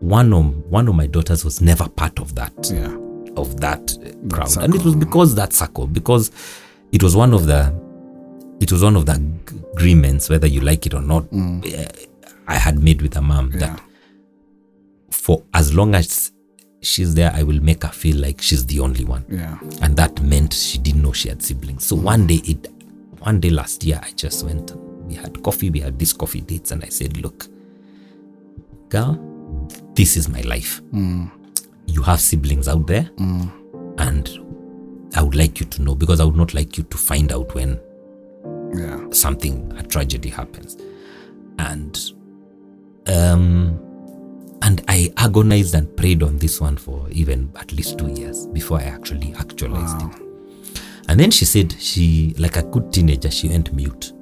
one 0.00 0.32
of 0.32 0.54
one 0.70 0.86
of 0.88 0.94
my 0.94 1.06
daughters 1.06 1.44
was 1.44 1.60
never 1.60 1.88
part 1.88 2.18
of 2.20 2.34
that 2.34 2.52
Yeah. 2.72 2.94
of 3.36 3.60
that 3.60 3.92
uh, 4.04 4.34
crowd. 4.34 4.56
And 4.58 4.74
it 4.74 4.84
was 4.84 4.94
because 4.94 5.34
that 5.34 5.52
circle 5.52 5.86
because 5.86 6.30
it 6.92 7.02
was 7.02 7.16
one 7.16 7.34
of 7.34 7.46
the 7.46 7.72
it 8.60 8.70
was 8.72 8.82
one 8.82 8.96
of 8.96 9.06
the 9.06 9.20
agreements 9.74 10.28
whether 10.28 10.46
you 10.46 10.60
like 10.60 10.86
it 10.86 10.94
or 10.94 11.00
not 11.02 11.24
uh, 11.32 11.88
i 12.48 12.54
had 12.56 12.82
made 12.82 13.02
with 13.02 13.16
a 13.16 13.20
mom 13.20 13.50
that 13.52 13.80
for 15.10 15.42
as 15.54 15.72
long 15.74 15.94
as 15.94 16.32
she's 16.80 17.14
there 17.14 17.32
i 17.34 17.42
will 17.42 17.60
make 17.62 17.82
her 17.82 17.88
feel 17.90 18.16
like 18.18 18.40
she's 18.40 18.64
the 18.66 18.78
only 18.80 19.04
one 19.04 19.24
Yeah. 19.28 19.58
and 19.82 19.96
that 19.96 20.20
meant 20.22 20.52
she 20.54 20.78
didn't 20.78 21.02
know 21.02 21.12
she 21.12 21.28
had 21.28 21.42
siblings. 21.42 21.84
So 21.84 21.96
one 21.96 22.26
day 22.26 22.40
it, 22.44 22.68
one 23.18 23.40
day 23.40 23.50
last 23.50 23.82
year, 23.84 24.00
I 24.02 24.12
just 24.12 24.44
went. 24.44 24.72
We 25.06 25.14
had 25.14 25.42
coffee. 25.42 25.70
We 25.70 25.80
had 25.80 25.98
these 25.98 26.12
coffee 26.12 26.40
dates, 26.40 26.70
and 26.70 26.84
I 26.84 26.88
said, 26.88 27.16
"Look, 27.16 27.46
girl, 28.90 29.18
this 29.94 30.16
is 30.16 30.28
my 30.28 30.40
life. 30.42 30.80
You 30.92 32.02
have 32.04 32.20
siblings 32.20 32.68
out 32.68 32.86
there, 32.86 33.10
and 33.18 34.28
I 35.16 35.22
would 35.22 35.34
like 35.34 35.58
you 35.58 35.66
to 35.66 35.82
know 35.82 35.94
because 35.96 36.20
I 36.20 36.24
would 36.24 36.36
not 36.36 36.54
like 36.54 36.78
you 36.78 36.84
to 36.84 36.96
find 36.98 37.32
out 37.32 37.54
when 37.54 37.80
Yeah. 38.72 39.00
something 39.10 39.72
a 39.78 39.82
tragedy 39.82 40.28
happens 40.28 40.76
and 41.58 41.98
um 43.08 43.80
and 44.68 44.84
i 44.86 45.10
agonized 45.16 45.74
and 45.74 45.96
prayed 45.96 46.22
on 46.22 46.36
this 46.36 46.60
one 46.60 46.76
for 46.76 47.08
even 47.10 47.50
at 47.56 47.72
least 47.72 47.98
two 47.98 48.08
years 48.12 48.46
before 48.48 48.78
i 48.78 48.82
actually 48.84 49.32
actualized 49.38 49.96
it 50.02 50.82
and 51.08 51.18
then 51.18 51.30
she 51.30 51.46
said 51.46 51.72
she 51.80 52.34
like 52.38 52.56
a 52.56 52.62
good 52.64 52.92
teenager 52.92 53.30
she 53.30 53.48
went 53.48 53.72
mute 53.72 54.12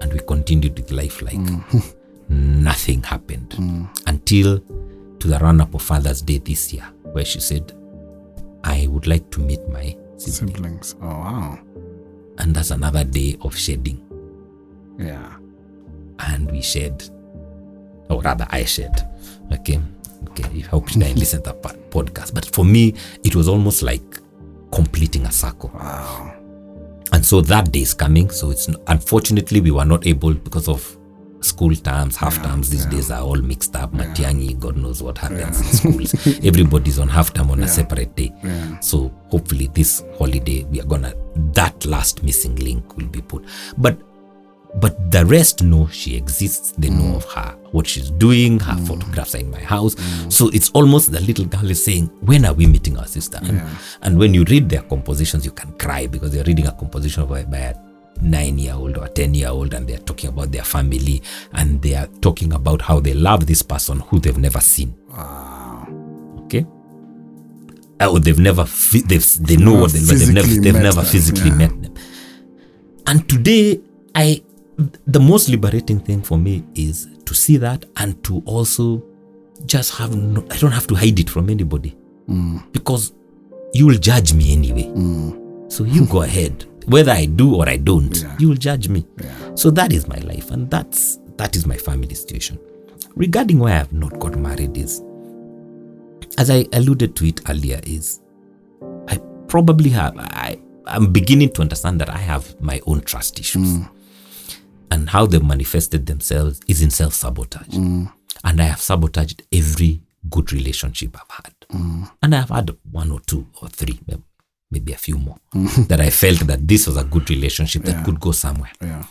and 0.00 0.10
we 0.14 0.18
continued 0.20 0.74
with 0.78 0.90
life 0.90 1.20
like 1.20 1.34
mm. 1.34 1.94
nothing 2.30 3.02
happened 3.02 3.50
mm. 3.50 3.86
until 4.06 4.58
to 5.18 5.28
the 5.28 5.38
run 5.40 5.60
up 5.60 5.74
of 5.74 5.82
father's 5.82 6.22
day 6.22 6.38
this 6.38 6.72
year 6.72 6.84
where 7.12 7.24
she 7.24 7.38
said 7.38 7.70
i 8.64 8.86
would 8.88 9.06
like 9.06 9.28
to 9.30 9.40
meet 9.40 9.60
my 9.68 9.94
sibling 10.16 10.54
Siblings. 10.54 10.94
Oh 11.02 11.06
wow. 11.06 11.58
and 12.38 12.54
that's 12.56 12.70
another 12.70 13.04
day 13.04 13.36
of 13.42 13.54
shedding 13.54 14.00
Yeah. 14.98 15.36
and 16.20 16.50
we 16.50 16.62
shared, 16.62 17.04
or 18.08 18.22
rather, 18.22 18.46
I 18.48 18.64
shared. 18.64 18.96
Okay, 19.52 19.80
okay. 20.30 20.44
I 20.44 20.66
hope 20.66 20.88
didn't 20.88 21.16
listen 21.16 21.42
to 21.42 21.52
that 21.52 21.62
podcast, 21.90 22.34
but 22.34 22.46
for 22.54 22.64
me, 22.64 22.94
it 23.24 23.34
was 23.34 23.48
almost 23.48 23.82
like 23.82 24.20
completing 24.72 25.26
a 25.26 25.32
circle. 25.32 25.70
Wow. 25.74 26.34
And 27.12 27.24
so 27.24 27.40
that 27.42 27.72
day 27.72 27.80
is 27.80 27.94
coming. 27.94 28.30
So 28.30 28.50
it's 28.50 28.68
unfortunately 28.88 29.60
we 29.60 29.70
were 29.70 29.84
not 29.84 30.06
able 30.06 30.34
because 30.34 30.68
of 30.68 30.96
school 31.40 31.74
terms, 31.74 32.16
half 32.16 32.42
terms. 32.42 32.70
These 32.70 32.86
days 32.86 33.10
are 33.10 33.22
all 33.22 33.36
mixed 33.36 33.76
up. 33.76 33.92
Matiangi, 33.92 34.58
God 34.58 34.76
knows 34.76 35.02
what 35.02 35.16
happens 35.18 35.60
in 35.60 35.66
schools. 35.66 36.26
Everybody's 36.44 36.98
on 36.98 37.08
half 37.08 37.32
term 37.32 37.50
on 37.50 37.62
a 37.62 37.68
separate 37.68 38.14
day. 38.16 38.32
Yeah. 38.42 38.80
So 38.80 39.08
hopefully 39.28 39.68
this 39.72 40.02
holiday 40.18 40.64
we 40.64 40.80
are 40.80 40.86
gonna 40.86 41.14
that 41.54 41.84
last 41.86 42.22
missing 42.22 42.56
link 42.56 42.96
will 42.96 43.06
be 43.06 43.22
put. 43.22 43.44
But 43.78 43.98
but 44.78 45.10
the 45.10 45.24
rest 45.24 45.62
know 45.62 45.88
she 45.88 46.16
exists. 46.16 46.72
They 46.78 46.90
know 46.90 47.16
of 47.16 47.24
her, 47.32 47.56
what 47.72 47.86
she's 47.86 48.10
doing. 48.10 48.60
Her 48.60 48.74
mm. 48.74 48.86
photographs 48.86 49.34
are 49.34 49.38
in 49.38 49.50
my 49.50 49.60
house. 49.60 49.96
So 50.28 50.48
it's 50.50 50.70
almost 50.70 51.12
the 51.12 51.20
little 51.20 51.46
girl 51.46 51.70
is 51.70 51.84
saying, 51.84 52.06
"When 52.20 52.44
are 52.44 52.52
we 52.54 52.66
meeting 52.66 52.98
our 52.98 53.06
sister?" 53.06 53.38
And, 53.42 53.62
and 54.02 54.18
when 54.18 54.34
you 54.34 54.44
read 54.44 54.68
their 54.68 54.82
compositions, 54.82 55.44
you 55.44 55.52
can 55.52 55.72
cry 55.78 56.06
because 56.06 56.34
you're 56.34 56.44
reading 56.44 56.66
a 56.66 56.72
composition 56.72 57.26
by, 57.26 57.44
by 57.44 57.58
a 57.58 57.74
nine-year-old 58.22 58.96
or 58.98 59.04
a 59.04 59.08
ten-year-old, 59.08 59.74
and 59.74 59.86
they're 59.86 59.98
talking 59.98 60.30
about 60.30 60.52
their 60.52 60.64
family 60.64 61.22
and 61.52 61.80
they 61.82 61.94
are 61.94 62.06
talking 62.20 62.52
about 62.52 62.80
how 62.82 63.00
they 63.00 63.14
love 63.14 63.46
this 63.46 63.62
person 63.62 64.00
who 64.00 64.18
they've 64.18 64.38
never 64.38 64.60
seen. 64.60 64.94
Okay. 66.44 66.66
Oh, 68.00 68.18
they've 68.18 68.38
never 68.38 68.64
fi- 68.66 69.00
they've 69.02 69.26
they 69.40 69.56
know 69.56 69.80
what 69.80 69.92
they 69.92 70.00
but 70.00 70.18
they've 70.18 70.32
never 70.34 70.46
physically 70.46 70.70
they've 70.70 70.82
never 70.82 71.02
physically 71.02 71.50
yeah. 71.50 71.56
met 71.56 71.82
them. 71.82 71.94
And 73.06 73.28
today, 73.28 73.80
I 74.14 74.42
the 75.06 75.20
most 75.20 75.48
liberating 75.48 76.00
thing 76.00 76.22
for 76.22 76.36
me 76.38 76.64
is 76.74 77.08
to 77.24 77.34
see 77.34 77.56
that 77.56 77.84
and 77.96 78.22
to 78.24 78.42
also 78.44 79.02
just 79.64 79.96
have 79.96 80.14
no, 80.14 80.44
I 80.50 80.56
don't 80.58 80.72
have 80.72 80.86
to 80.88 80.94
hide 80.94 81.18
it 81.18 81.30
from 81.30 81.48
anybody 81.48 81.96
mm. 82.28 82.62
because 82.72 83.12
you 83.72 83.86
will 83.86 83.98
judge 83.98 84.34
me 84.34 84.52
anyway. 84.52 84.84
Mm. 84.84 85.72
So 85.72 85.84
you 85.84 86.06
go 86.06 86.22
ahead, 86.22 86.66
whether 86.86 87.12
I 87.12 87.24
do 87.26 87.56
or 87.56 87.68
I 87.68 87.76
don't, 87.78 88.14
Yeah. 88.16 88.36
you 88.38 88.48
will 88.48 88.56
judge 88.56 88.88
me. 88.88 89.06
Yeah. 89.22 89.54
So 89.54 89.70
that 89.70 89.92
is 89.92 90.06
my 90.08 90.18
life, 90.18 90.50
and 90.50 90.70
that's 90.70 91.18
that 91.36 91.56
is 91.56 91.66
my 91.66 91.76
family 91.76 92.14
situation. 92.14 92.58
Regarding 93.14 93.58
why 93.58 93.70
I 93.70 93.76
have 93.78 93.92
not 93.92 94.18
got 94.18 94.36
married 94.38 94.76
is, 94.76 95.02
as 96.38 96.50
I 96.50 96.66
alluded 96.72 97.16
to 97.16 97.26
it 97.26 97.40
earlier, 97.48 97.80
is 97.84 98.20
I 99.08 99.18
probably 99.48 99.90
have 99.90 100.14
I 100.18 100.60
I'm 100.86 101.12
beginning 101.12 101.50
to 101.54 101.62
understand 101.62 102.00
that 102.00 102.10
I 102.10 102.18
have 102.18 102.60
my 102.60 102.80
own 102.86 103.00
trust 103.00 103.40
issues. 103.40 103.78
Mm. 103.78 103.88
And 104.96 105.10
how 105.10 105.26
they've 105.26 105.44
manifested 105.44 106.06
themselves 106.06 106.58
is 106.66 106.80
in 106.80 106.90
self 106.90 107.12
sabotage. 107.12 107.68
Mm. 107.68 108.10
And 108.44 108.62
I 108.62 108.64
have 108.64 108.80
sabotaged 108.80 109.42
every 109.52 110.00
good 110.30 110.54
relationship 110.54 111.14
I've 111.20 111.44
had. 111.44 111.54
Mm. 111.70 112.10
And 112.22 112.34
I've 112.34 112.48
had 112.48 112.74
one 112.90 113.10
or 113.10 113.20
two 113.20 113.46
or 113.60 113.68
three, 113.68 114.00
maybe 114.70 114.94
a 114.94 114.96
few 114.96 115.18
more, 115.18 115.36
mm. 115.54 115.86
that 115.88 116.00
I 116.00 116.08
felt 116.08 116.38
that 116.46 116.66
this 116.66 116.86
was 116.86 116.96
a 116.96 117.04
good 117.04 117.28
relationship 117.28 117.82
that 117.82 117.96
Yeah. 117.96 118.02
could 118.04 118.18
go 118.20 118.32
somewhere. 118.32 118.72
Yeah. 118.80 119.04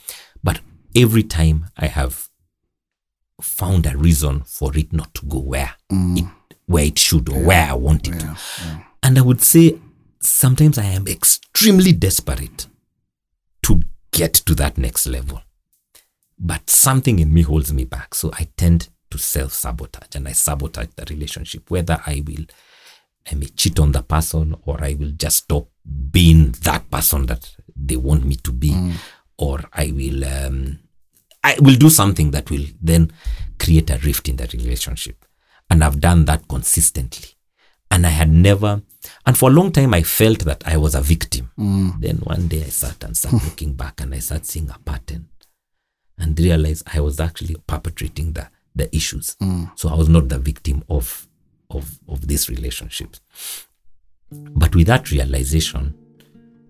But 0.44 0.62
every 0.96 1.22
time 1.22 1.68
I 1.78 1.86
have 1.86 2.30
found 3.40 3.86
a 3.86 3.96
reason 3.96 4.42
for 4.48 4.76
it 4.76 4.92
not 4.92 5.14
to 5.14 5.26
go 5.28 5.38
where 5.40 5.74
it 5.92 6.26
where 6.66 6.86
it 6.86 6.98
should 6.98 7.30
or 7.30 7.40
where 7.44 7.70
I 7.70 7.74
want 7.74 8.08
it 8.08 8.20
to. 8.22 8.36
And 9.04 9.20
I 9.20 9.22
would 9.22 9.42
say 9.44 9.78
sometimes 10.20 10.80
I 10.80 10.86
am 10.86 11.08
extremely 11.08 11.92
desperate 11.92 12.66
to 13.64 13.82
get 14.12 14.34
to 14.34 14.56
that 14.56 14.78
next 14.80 15.06
level. 15.06 15.42
But 16.38 16.70
something 16.70 17.20
in 17.20 17.34
me 17.34 17.42
holds 17.44 17.72
me 17.74 17.86
back. 17.86 18.14
So 18.14 18.32
I 18.34 18.48
tend 18.58 18.90
to 19.12 19.18
self 19.18 19.54
sabotage 19.54 20.16
and 20.16 20.28
I 20.28 20.34
sabotage 20.34 20.90
the 20.96 21.06
relationship, 21.06 21.70
whether 21.72 22.02
I 22.06 22.24
will 22.26 22.46
I 23.32 23.36
may 23.36 23.48
cheat 23.48 23.80
on 23.80 23.92
the 23.92 24.04
person 24.04 24.56
or 24.66 24.84
I 24.84 24.94
will 24.94 25.12
just 25.12 25.38
stop 25.38 25.68
being 26.12 26.52
that 26.64 26.90
person 26.92 27.26
that 27.26 27.56
they 27.76 27.96
want 27.96 28.24
me 28.26 28.36
to 28.36 28.52
be 28.52 28.72
or 29.38 29.62
I 29.74 29.92
will 29.92 30.24
um, 30.26 30.80
I 31.44 31.56
will 31.60 31.76
do 31.76 31.90
something 31.90 32.32
that 32.32 32.50
will 32.50 32.66
then 32.82 33.12
create 33.60 33.90
a 33.90 33.98
rift 33.98 34.30
in 34.30 34.36
the 34.36 34.48
relationship. 34.54 35.26
And 35.70 35.84
I've 35.84 36.00
done 36.00 36.26
that 36.26 36.48
consistently. 36.48 37.30
And 37.92 38.06
I 38.06 38.10
had 38.10 38.30
never, 38.32 38.82
and 39.26 39.38
for 39.38 39.50
a 39.50 39.54
long 39.54 39.72
time, 39.72 39.94
I 39.94 40.02
felt 40.04 40.40
that 40.40 40.64
I 40.66 40.78
was 40.78 40.96
a 40.96 41.02
victim. 41.02 41.52
Then 42.00 42.18
one 42.18 42.48
day 42.48 42.62
I 42.64 42.70
sat 42.70 43.04
and 43.04 43.16
started 43.16 43.44
looking 43.46 43.74
back 43.74 44.02
and 44.02 44.14
I 44.14 44.20
started 44.20 44.46
seeing 44.46 44.70
a 44.70 44.78
pattern 44.84 45.28
and 46.18 46.40
realized 46.40 46.84
I 46.92 47.00
was 47.00 47.20
actually 47.20 47.56
perpetrating 47.68 48.34
the, 48.34 48.50
the 48.76 48.94
issues. 48.96 49.36
Mm. 49.42 49.72
So 49.78 49.90
I 49.90 49.96
was 49.96 50.10
not 50.10 50.30
the 50.30 50.40
victim 50.40 50.84
of, 50.90 51.28
of, 51.70 52.00
of 52.08 52.28
these 52.28 52.50
relationships. 52.50 53.22
But 54.32 54.76
with 54.76 54.88
that 54.88 55.12
realization, 55.12 55.94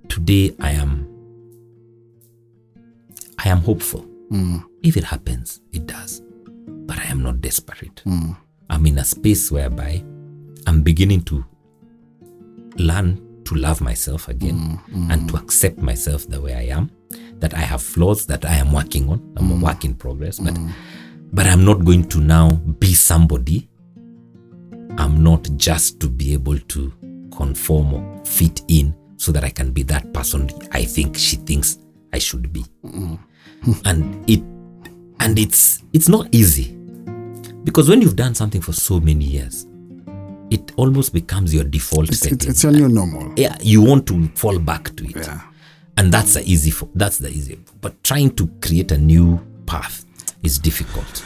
today 0.09 0.55
I 0.59 0.71
am 0.71 1.11
I 3.37 3.49
am 3.49 3.59
hopeful. 3.59 4.05
Mm. 4.31 4.63
If 4.81 4.97
it 4.97 5.03
happens, 5.03 5.61
it 5.71 5.85
does. 5.85 6.21
But 6.57 6.97
I 6.99 7.05
am 7.05 7.21
not 7.21 7.41
desperate. 7.41 8.01
Mm. 8.05 8.35
I'm 8.69 8.85
in 8.85 8.97
a 8.97 9.03
space 9.03 9.51
whereby 9.51 10.03
I'm 10.65 10.81
beginning 10.81 11.23
to 11.25 11.45
learn 12.77 13.21
to 13.45 13.55
love 13.55 13.79
myself 13.81 14.27
again 14.27 14.79
and 15.11 15.29
to 15.29 15.37
accept 15.37 15.77
myself 15.77 16.27
the 16.27 16.41
way 16.41 16.55
I 16.55 16.75
am. 16.75 16.89
That 17.39 17.53
I 17.53 17.59
have 17.59 17.81
flaws 17.81 18.25
that 18.27 18.45
I 18.45 18.55
am 18.55 18.71
working 18.71 19.09
on. 19.09 19.33
I'm 19.37 19.51
a 19.51 19.55
mm. 19.55 19.61
work 19.61 19.83
in 19.85 19.93
progress, 19.95 20.39
but 20.39 20.53
mm. 20.53 20.71
but 21.33 21.45
I'm 21.45 21.65
not 21.65 21.83
going 21.85 22.07
to 22.09 22.19
now 22.19 22.51
be 22.51 22.93
somebody. 22.93 23.69
I'm 24.97 25.21
not 25.23 25.47
just 25.57 25.99
to 25.99 26.07
be 26.09 26.33
able 26.33 26.57
to 26.57 26.93
conform 27.35 27.93
or 27.93 28.25
fit 28.25 28.61
in 28.69 28.95
so 29.17 29.31
that 29.33 29.43
I 29.43 29.49
can 29.49 29.71
be 29.71 29.83
that 29.83 30.13
person 30.13 30.49
I 30.71 30.85
think 30.85 31.17
she 31.17 31.35
thinks 31.35 31.77
I 32.13 32.19
should 32.19 32.53
be. 32.53 32.63
Mm. 32.85 33.19
and 33.85 34.29
it 34.29 34.41
and 35.19 35.39
it's 35.39 35.83
it's 35.93 36.07
not 36.09 36.27
easy 36.33 36.75
because 37.63 37.89
when 37.89 38.01
you've 38.01 38.15
done 38.15 38.35
something 38.35 38.61
for 38.61 38.73
so 38.73 38.99
many 38.99 39.25
years 39.25 39.65
it 40.51 40.71
almost 40.75 41.13
becomes 41.13 41.53
your 41.53 41.63
default 41.63 42.09
It's, 42.09 42.19
setting 42.19 42.35
it's, 42.35 42.45
it's 42.45 42.63
your 42.63 42.71
new 42.73 42.87
normal. 42.89 43.33
yeah 43.35 43.57
you 43.61 43.81
want 43.81 44.05
to 44.07 44.27
fall 44.35 44.59
back 44.59 44.95
to 44.97 45.05
it 45.05 45.15
Yeah. 45.15 45.41
And 45.97 46.11
that's 46.11 46.33
the 46.33 46.43
easy 46.43 46.71
for 46.71 46.89
that's 46.95 47.17
the 47.17 47.29
easy 47.29 47.59
but 47.81 48.03
trying 48.03 48.29
to 48.35 48.47
create 48.61 48.91
a 48.91 48.97
new 48.97 49.39
path 49.65 50.05
is 50.43 50.59
difficult 50.59 51.23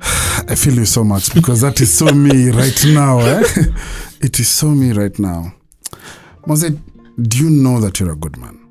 I 0.48 0.54
feel 0.54 0.74
you 0.74 0.84
so 0.84 1.02
much 1.04 1.34
because 1.34 1.60
that 1.62 1.80
is 1.80 1.92
so 1.92 2.06
me 2.12 2.50
right 2.50 2.84
now. 2.86 3.18
Eh? 3.20 3.42
It 4.20 4.38
is 4.38 4.48
so 4.48 4.68
me 4.68 4.92
right 4.92 5.18
now. 5.18 5.54
Mose, 6.46 6.70
do 7.20 7.38
you 7.38 7.50
know 7.50 7.80
that 7.80 7.98
you're 7.98 8.12
a 8.12 8.16
good 8.16 8.36
man? 8.36 8.66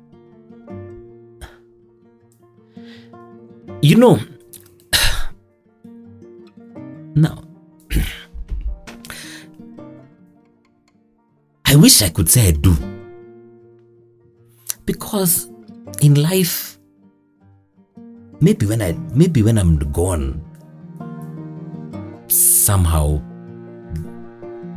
you 3.82 3.96
know 3.96 4.18
now 7.14 7.40
i 11.66 11.76
wish 11.76 12.02
i 12.02 12.08
could 12.08 12.28
say 12.28 12.48
i 12.48 12.50
do 12.50 12.95
because 14.86 15.50
in 16.00 16.14
life 16.14 16.78
maybe 18.40 18.66
when 18.66 18.80
i 18.82 18.92
maybe 19.14 19.42
when 19.42 19.58
i'm 19.58 19.78
gone 19.92 20.40
somehow 22.28 23.20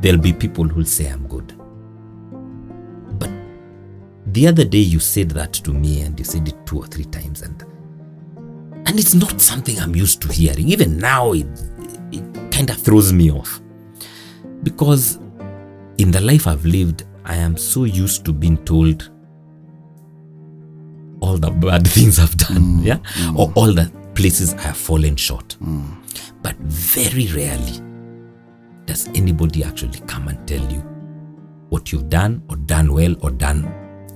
there'll 0.01 0.19
be 0.19 0.33
people 0.33 0.65
who'll 0.65 0.85
say 0.85 1.07
i'm 1.07 1.27
good 1.27 1.55
but 3.19 3.29
the 4.33 4.47
other 4.47 4.65
day 4.65 4.77
you 4.77 4.99
said 4.99 5.29
that 5.31 5.53
to 5.53 5.71
me 5.71 6.01
and 6.01 6.19
you 6.19 6.25
said 6.25 6.47
it 6.47 6.65
two 6.65 6.79
or 6.79 6.87
three 6.87 7.05
times 7.05 7.41
and 7.41 7.63
and 8.89 8.97
it's 8.97 9.13
not 9.13 9.39
something 9.39 9.79
I'm 9.79 9.95
used 9.95 10.19
to 10.23 10.33
hearing. 10.33 10.67
Even 10.67 10.97
now, 10.97 11.33
it, 11.33 11.45
it 12.11 12.51
kind 12.51 12.71
of 12.71 12.77
throws 12.77 13.13
me 13.13 13.31
off. 13.31 13.61
Because 14.63 15.19
in 15.99 16.09
the 16.09 16.19
life 16.19 16.47
I've 16.47 16.65
lived, 16.65 17.03
I 17.23 17.35
am 17.35 17.55
so 17.55 17.83
used 17.83 18.25
to 18.25 18.33
being 18.33 18.57
told 18.65 19.11
all 21.21 21.38
the 21.38 21.51
bad 21.51 21.88
things 21.95 22.19
I've 22.19 22.35
done, 22.38 22.57
mm, 22.57 22.85
yeah, 22.85 22.97
mm. 22.97 23.38
or 23.38 23.51
all 23.55 23.73
the 23.73 23.91
places 24.15 24.53
I 24.55 24.61
have 24.61 24.77
fallen 24.77 25.15
short. 25.15 25.57
Mm. 25.61 25.95
But 26.41 26.55
very 26.57 27.27
rarely 27.27 27.81
does 28.85 29.07
anybody 29.09 29.63
actually 29.63 29.99
come 30.07 30.27
and 30.27 30.47
tell 30.47 30.63
you 30.71 30.79
what 31.69 31.91
you've 31.91 32.09
done, 32.09 32.41
or 32.49 32.55
done 32.55 32.93
well, 32.93 33.15
or 33.21 33.31
done, 33.31 33.65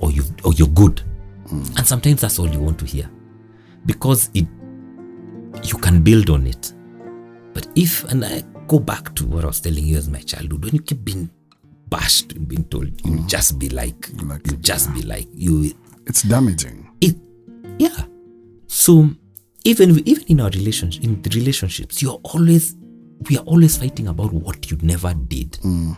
or 0.01 0.11
you 0.11 0.23
or 0.43 0.53
you're 0.53 0.67
good. 0.69 1.01
And 1.51 1.85
sometimes 1.85 2.21
that's 2.21 2.39
all 2.39 2.49
you 2.49 2.59
want 2.59 2.79
to 2.79 2.85
hear 2.85 3.07
because 3.85 4.29
it 4.33 4.47
you 5.63 5.77
can 5.77 6.01
build 6.03 6.29
on 6.29 6.47
it. 6.47 6.73
But 7.53 7.67
if 7.75 8.03
and 8.05 8.25
I 8.25 8.43
go 8.67 8.79
back 8.79 9.13
to 9.15 9.25
what 9.25 9.43
I 9.43 9.47
was 9.47 9.61
telling 9.61 9.85
you 9.85 9.97
as 9.97 10.09
my 10.09 10.19
childhood, 10.19 10.63
when 10.63 10.73
you 10.73 10.81
keep 10.81 11.03
being 11.03 11.29
bashed 11.89 12.33
and 12.33 12.47
being 12.47 12.63
told 12.65 12.89
you 13.05 13.23
just 13.27 13.59
be 13.59 13.69
like, 13.69 14.09
Like, 14.23 14.49
you 14.49 14.57
just 14.57 14.91
be 14.93 15.03
like 15.03 15.27
you 15.33 15.73
It's 16.07 16.23
damaging. 16.23 16.82
Yeah. 17.79 18.05
So 18.67 19.09
even 19.63 20.07
even 20.07 20.23
in 20.27 20.39
our 20.41 20.49
relationship 20.49 21.03
in 21.03 21.21
the 21.21 21.29
relationships, 21.37 22.01
you're 22.01 22.19
always 22.23 22.75
we 23.29 23.37
are 23.37 23.43
always 23.45 23.77
fighting 23.77 24.07
about 24.07 24.33
what 24.33 24.69
you 24.69 24.77
never 24.81 25.13
did. 25.13 25.51
Mm. 25.63 25.97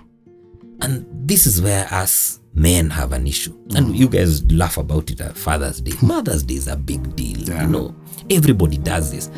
And 0.81 1.05
this 1.27 1.47
is 1.47 1.61
where 1.61 1.87
us 1.91 2.39
men 2.53 2.89
have 2.89 3.13
an 3.13 3.27
issue. 3.27 3.53
And 3.75 3.87
mm. 3.87 3.95
you 3.95 4.09
guys 4.09 4.43
laugh 4.51 4.77
about 4.77 5.09
it 5.09 5.21
at 5.21 5.35
Father's 5.37 5.81
Day. 5.81 5.91
Hmm. 5.91 6.07
Mother's 6.07 6.43
Day 6.43 6.55
is 6.55 6.67
a 6.67 6.75
big 6.75 7.15
deal. 7.15 7.37
Yeah. 7.39 7.63
You 7.63 7.69
know, 7.69 7.95
everybody 8.29 8.77
does 8.77 9.11
this. 9.11 9.29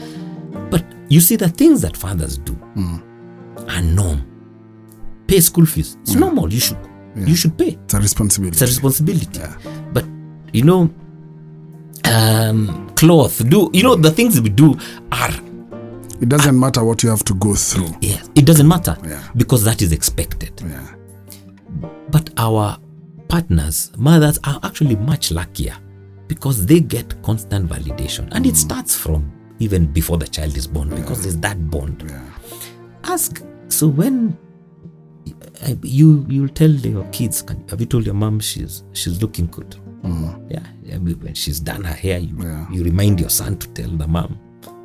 But 0.70 0.84
you 1.10 1.20
see, 1.22 1.36
the 1.36 1.50
things 1.50 1.82
that 1.82 1.96
fathers 1.96 2.38
do 2.40 2.54
mm. 2.76 3.70
are 3.70 3.82
norm. 3.82 4.24
Pay 5.28 5.40
school 5.42 5.66
fees. 5.66 5.98
It's 6.02 6.16
normal. 6.16 6.52
You 6.52 6.60
should 6.60 6.78
you 7.16 7.36
should 7.36 7.58
pay. 7.58 7.78
It's 7.84 7.94
a 7.94 8.00
responsibility. 8.00 8.54
It's 8.54 8.62
a 8.62 8.66
responsibility. 8.66 9.42
But 9.92 10.06
you 10.54 10.64
know, 10.64 10.94
um, 12.18 12.90
cloth. 12.96 13.48
Do 13.50 13.70
you 13.74 13.84
know 13.84 13.96
the 13.96 14.12
things 14.12 14.40
we 14.42 14.50
do 14.50 14.76
are 15.12 15.32
it 16.20 16.30
doesn't 16.30 16.60
matter 16.60 16.84
what 16.84 17.04
you 17.04 17.10
have 17.10 17.24
to 17.26 17.34
go 17.36 17.54
through. 17.54 17.90
yes. 18.02 18.28
It 18.36 18.46
doesn't 18.46 18.68
matter 18.68 18.98
Yeah. 19.06 19.22
because 19.36 19.64
that 19.66 19.82
is 19.84 19.92
expected. 19.92 20.52
Yeah. 20.66 20.96
But 22.10 22.32
our 22.38 22.80
partners, 23.28 23.92
mothers, 23.98 24.40
are 24.44 24.60
actually 24.64 24.96
much 24.96 25.32
luckier 25.32 25.76
because 26.28 26.66
they 26.66 26.80
get 26.80 27.22
constant 27.22 27.70
validation, 27.70 28.28
and 28.32 28.46
it 28.46 28.56
starts 28.58 28.96
from 28.96 29.32
even 29.60 29.86
before 29.94 30.18
the 30.18 30.28
child 30.28 30.58
is 30.58 30.66
born 30.68 30.90
because 30.90 31.22
there's 31.22 31.38
that 31.38 31.70
bond. 31.70 32.04
Yeah. 32.10 32.26
Ask. 33.04 33.44
So 33.70 33.88
when 33.88 34.36
uh, 35.68 35.76
you 35.84 36.26
you'll 36.30 36.50
tell 36.50 36.70
your 36.72 37.06
kids, 37.12 37.42
can, 37.44 37.64
have 37.70 37.80
you 37.80 37.86
told 37.86 38.06
your 38.06 38.16
mom 38.16 38.40
she's 38.40 38.84
she's 38.94 39.22
looking 39.22 39.48
good? 39.48 39.76
Mm. 40.04 40.52
Yeah, 40.52 40.96
I 40.96 40.98
mean, 41.00 41.20
when 41.22 41.34
she's 41.34 41.60
done 41.60 41.84
her 41.84 41.94
hair, 41.94 42.20
you, 42.20 42.36
Yeah. 42.40 42.66
you 42.72 42.84
remind 42.84 43.20
your 43.20 43.30
son 43.30 43.58
to 43.58 43.68
tell 43.70 43.90
the 43.90 44.08
mom. 44.08 44.38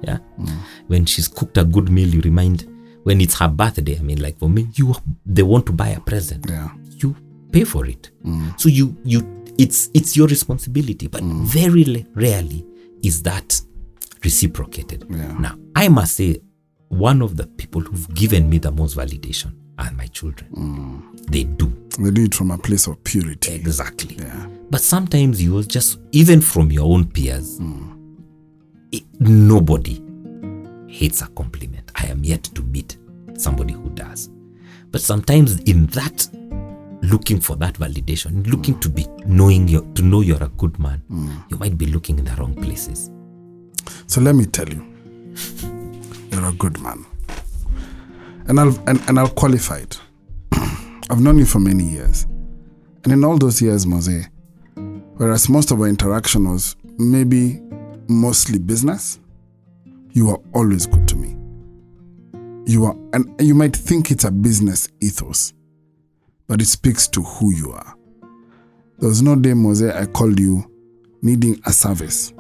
Yeah, 0.03 0.19
mm. 0.39 0.49
when 0.89 1.07
she's 1.07 1.29
cooked 1.29 1.59
a 1.59 1.65
good 1.65 1.89
meal, 1.91 2.09
you 2.09 2.21
remind. 2.23 2.69
When 3.05 3.21
it's 3.21 3.35
her 3.41 3.49
birthday, 3.49 3.99
I 3.99 4.03
mean, 4.03 4.21
like 4.23 4.39
for 4.39 4.49
me, 4.49 4.69
you 4.75 4.95
they 5.27 5.43
want 5.43 5.67
to 5.67 5.73
buy 5.73 5.89
a 5.89 6.01
present. 6.01 6.47
Yeah. 6.49 6.71
You 6.99 7.17
pay 7.51 7.65
for 7.65 7.87
it. 7.87 8.11
Mm. 8.25 8.59
So 8.61 8.69
you 8.69 8.97
you 9.05 9.45
it's 9.59 9.91
it's 9.95 10.17
your 10.17 10.29
responsibility, 10.29 11.09
but 11.09 11.23
very 11.23 11.85
le- 11.85 12.05
rarely 12.15 12.65
is 13.03 13.23
that 13.23 13.61
reciprocated. 14.25 15.05
Yeah. 15.11 15.33
Now, 15.39 15.57
I 15.75 15.89
must 15.89 16.15
say, 16.17 16.39
one 16.89 17.23
of 17.23 17.37
the 17.37 17.47
people 17.47 17.81
who've 17.81 18.15
given 18.15 18.49
me 18.49 18.59
the 18.59 18.71
most 18.71 18.97
validation 18.97 19.53
are 19.79 19.91
my 19.93 20.07
children. 20.07 21.03
They 21.29 21.45
do 21.45 21.73
They 21.99 22.11
do 22.11 22.25
it 22.25 22.35
from 22.35 22.51
a 22.51 22.59
place 22.59 22.87
of 22.87 23.03
purity. 23.05 23.53
exactly. 23.55 24.17
Yeah. 24.17 24.47
But 24.71 24.81
sometimes 24.81 25.43
you 25.43 25.53
will 25.53 25.63
just, 25.63 25.99
even 26.13 26.41
from 26.41 26.71
your 26.73 26.85
own 26.93 27.05
peers, 27.07 27.61
it- 28.93 29.05
nobody 29.21 30.01
hates 30.89 31.23
a 31.23 31.27
compliment. 31.29 31.91
I 31.95 32.07
am 32.07 32.25
yet 32.25 32.45
to 32.45 32.63
meet 32.63 32.97
somebody 33.37 33.75
who 33.75 33.91
does. 33.91 34.31
But 34.91 35.01
sometimes 35.01 35.59
in 35.61 35.87
that 35.89 36.29
looking 37.03 37.41
for 37.41 37.57
that 37.57 37.75
validation, 37.75 38.47
looking 38.47 38.79
to 38.81 38.89
be 38.89 39.07
knowing 39.27 39.69
you 39.69 39.91
to 39.95 40.03
know 40.03 40.21
you're 40.21 40.43
a 40.43 40.49
good 40.57 40.79
man, 40.79 41.03
you 41.51 41.57
might 41.59 41.77
be 41.77 41.87
looking 41.87 42.19
in 42.19 42.25
the 42.25 42.35
wrong 42.37 42.55
places. 42.55 43.11
So 44.07 44.21
let 44.21 44.35
me 44.35 44.45
tell 44.47 44.69
you, 44.69 44.85
you're 46.31 46.47
a 46.47 46.53
good 46.53 46.79
man. 46.81 47.05
And 48.47 48.61
I'll 48.61 48.79
and, 48.87 49.01
and 49.09 49.19
I'll 49.19 49.29
qualify 49.29 49.79
it. 49.79 49.99
I've 51.11 51.21
known 51.21 51.39
you 51.39 51.45
for 51.45 51.61
many 51.61 51.85
years. 51.85 52.25
And 53.05 53.13
in 53.13 53.25
all 53.25 53.37
those 53.37 53.61
years, 53.61 53.87
Mose, 53.87 54.29
whereas 55.17 55.49
most 55.49 55.71
of 55.71 55.81
our 55.81 55.89
interaction 55.89 56.49
was 56.49 56.77
maybe 56.99 57.61
mostly 58.09 58.59
business, 58.59 59.19
you 60.13 60.27
were 60.27 60.39
always 60.55 60.87
good 60.87 61.09
to 61.09 61.17
me. 61.17 61.37
You 62.65 62.85
are 62.85 62.97
and 63.13 63.35
you 63.41 63.55
might 63.55 63.75
think 63.75 64.11
it's 64.11 64.25
a 64.25 64.31
business 64.31 64.89
ethos, 65.01 65.53
but 66.47 66.61
it 66.61 66.67
speaks 66.67 67.09
to 67.09 67.23
who 67.23 67.53
you 67.53 67.73
are. 67.73 67.97
There 68.99 69.09
was 69.09 69.23
no 69.23 69.35
day, 69.35 69.55
Mose, 69.55 69.83
I 69.83 70.07
called 70.07 70.39
you 70.39 70.71
needing 71.23 71.61
a 71.67 71.73
service 71.73 72.33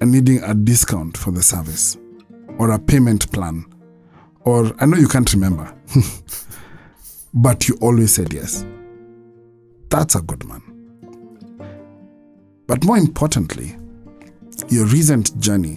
and 0.00 0.12
needing 0.12 0.42
a 0.44 0.54
discount 0.54 1.16
for 1.16 1.32
the 1.32 1.42
service 1.42 1.98
or 2.58 2.70
a 2.70 2.78
payment 2.78 3.30
plan 3.32 3.64
or 4.42 4.72
I 4.80 4.86
know 4.86 4.96
you 4.96 5.08
can't 5.08 5.30
remember, 5.32 5.72
but 7.34 7.68
you 7.68 7.76
always 7.80 8.14
said 8.14 8.32
yes. 8.32 8.64
That's 9.88 10.14
a 10.14 10.22
good 10.22 10.44
man. 10.46 10.62
But 12.66 12.84
more 12.84 12.96
importantly, 12.96 13.76
your 14.68 14.86
recent 14.86 15.38
journey, 15.40 15.76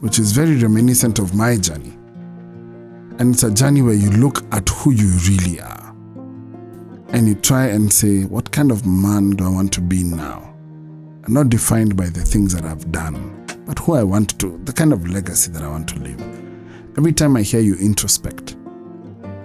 which 0.00 0.18
is 0.18 0.32
very 0.32 0.56
reminiscent 0.56 1.18
of 1.18 1.34
my 1.34 1.56
journey, 1.56 1.96
and 3.18 3.34
it's 3.34 3.42
a 3.42 3.52
journey 3.52 3.82
where 3.82 3.94
you 3.94 4.10
look 4.10 4.42
at 4.52 4.68
who 4.68 4.90
you 4.90 5.08
really 5.28 5.60
are 5.60 5.94
and 7.10 7.28
you 7.28 7.34
try 7.36 7.66
and 7.66 7.92
say, 7.92 8.24
what 8.24 8.50
kind 8.50 8.70
of 8.70 8.84
man 8.86 9.30
do 9.30 9.44
I 9.44 9.48
want 9.48 9.72
to 9.74 9.80
be 9.80 10.02
now? 10.02 10.54
and 11.24 11.32
not 11.34 11.48
defined 11.48 11.96
by 11.96 12.06
the 12.06 12.20
things 12.20 12.54
that 12.54 12.64
I've 12.64 12.90
done, 12.92 13.46
but 13.66 13.78
who 13.78 13.94
I 13.94 14.02
want 14.02 14.38
to, 14.40 14.60
the 14.64 14.72
kind 14.72 14.92
of 14.92 15.08
legacy 15.08 15.50
that 15.52 15.62
I 15.62 15.68
want 15.68 15.88
to 15.90 15.98
leave. 15.98 16.20
Every 16.98 17.12
time 17.12 17.36
I 17.36 17.42
hear 17.42 17.60
you 17.60 17.76
introspect, 17.76 18.52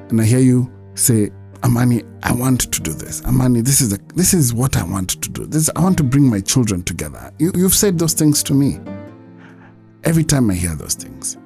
and 0.10 0.20
I 0.20 0.26
hear 0.26 0.40
you 0.40 0.72
say, 1.00 1.32
Amani, 1.64 2.04
I 2.24 2.34
want 2.34 2.72
to 2.72 2.82
do 2.82 2.94
this. 2.94 3.24
Amani, 3.26 3.62
this 3.62 3.82
is 3.82 3.90
the, 3.90 4.00
this 4.16 4.34
is 4.34 4.54
what 4.54 4.78
I 4.78 4.84
want 4.84 5.10
to 5.22 5.30
do. 5.30 5.46
This 5.46 5.70
I 5.76 5.82
want 5.82 5.98
to 5.98 6.04
bring 6.04 6.30
my 6.30 6.40
children 6.40 6.84
together. 6.84 7.32
You, 7.40 7.52
you've 7.56 7.74
said 7.74 8.00
those 8.00 8.14
things 8.14 8.44
to 8.44 8.54
me. 8.54 8.80
Every 10.04 10.24
time 10.24 10.50
I 10.50 10.54
hear 10.54 10.76
those 10.76 10.96
things, 10.96 11.38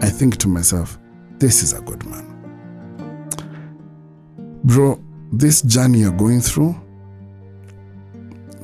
I 0.00 0.08
think 0.08 0.36
to 0.38 0.48
myself, 0.48 0.98
this 1.38 1.62
is 1.62 1.72
a 1.72 1.80
good 1.82 2.04
man. 2.06 2.28
Bro, 4.64 5.02
this 5.32 5.62
journey 5.62 6.00
you're 6.00 6.12
going 6.12 6.40
through, 6.40 6.74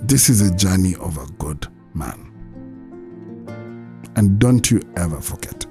this 0.02 0.28
is 0.28 0.40
a 0.40 0.54
journey 0.54 0.94
of 0.96 1.16
a 1.18 1.26
good 1.38 1.66
man. 1.94 2.24
And 4.16 4.38
don't 4.38 4.68
you 4.70 4.80
ever 4.96 5.20
forget. 5.20 5.66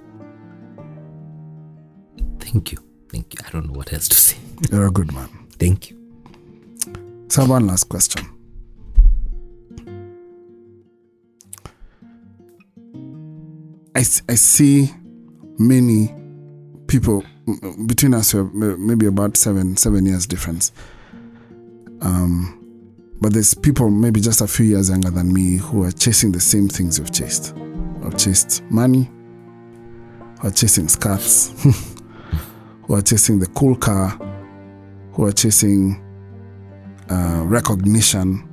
Thank 2.40 2.72
you. 2.72 2.78
Thank 3.10 3.34
you. 3.34 3.40
I 3.46 3.50
don't 3.52 3.68
know 3.68 3.74
what 3.74 3.92
else 3.92 4.08
to 4.08 4.16
say. 4.16 4.38
You're 4.72 4.88
a 4.88 4.92
good 4.92 5.14
man. 5.14 5.30
Thank 5.60 5.90
you. 5.92 5.98
So, 7.30 7.46
one 7.46 7.68
last 7.68 7.86
question. 7.86 8.26
I, 13.96 14.00
I 14.30 14.36
see 14.36 14.92
many 15.58 16.14
people 16.88 17.24
between 17.86 18.14
us, 18.14 18.34
we 18.34 18.40
have 18.40 18.48
m- 18.48 18.86
maybe 18.86 19.06
about 19.06 19.38
seven 19.38 19.78
seven 19.78 20.06
years 20.06 20.26
difference. 20.28 20.72
Um, 22.02 22.54
but 23.20 23.34
there's 23.34 23.54
people 23.54 23.90
maybe 23.90 24.20
just 24.20 24.42
a 24.42 24.48
few 24.48 24.66
years 24.66 24.90
younger 24.90 25.10
than 25.10 25.34
me 25.34 25.58
who 25.58 25.84
are 25.84 25.92
chasing 25.92 26.32
the 26.32 26.40
same 26.40 26.68
things 26.68 27.00
you've 27.00 27.12
chased. 27.12 27.56
I've 28.04 28.18
chased 28.18 28.62
money, 28.70 29.10
who 30.42 30.48
are 30.48 30.52
chasing 30.52 30.88
skirts, 30.88 31.52
who 32.84 32.96
are 32.96 33.02
chasing 33.02 33.40
the 33.40 33.48
cool 33.48 33.76
car, 33.76 34.10
who 35.18 35.26
are 35.26 35.32
chasing 35.32 36.00
uh, 37.10 37.42
recognition, 37.44 38.48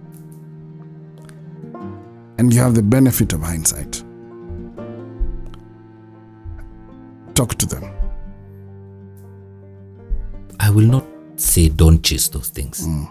and 2.38 2.52
you 2.52 2.58
have 2.58 2.74
the 2.74 2.82
benefit 2.82 3.34
of 3.34 3.42
hindsight. 3.42 4.02
Talk 7.34 7.56
to 7.56 7.66
them. 7.66 7.84
I 10.58 10.70
will 10.70 10.86
not 10.86 11.04
say 11.36 11.68
don't 11.68 12.02
chase 12.02 12.28
those 12.28 12.48
things. 12.48 12.86
Mm. 12.86 13.10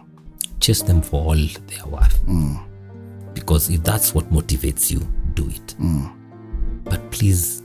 Chase 0.60 0.82
them 0.82 1.04
for 1.04 1.24
all 1.24 1.36
they 1.36 1.78
are 1.84 1.90
worth. 1.90 2.26
Mm. 2.26 2.60
Because 3.36 3.70
if 3.70 3.84
that's 3.84 4.16
what 4.16 4.26
motivates 4.32 4.90
you, 4.90 5.00
do 5.36 5.48
it. 5.48 5.76
Mm. 5.80 6.12
But 6.86 7.12
please 7.12 7.62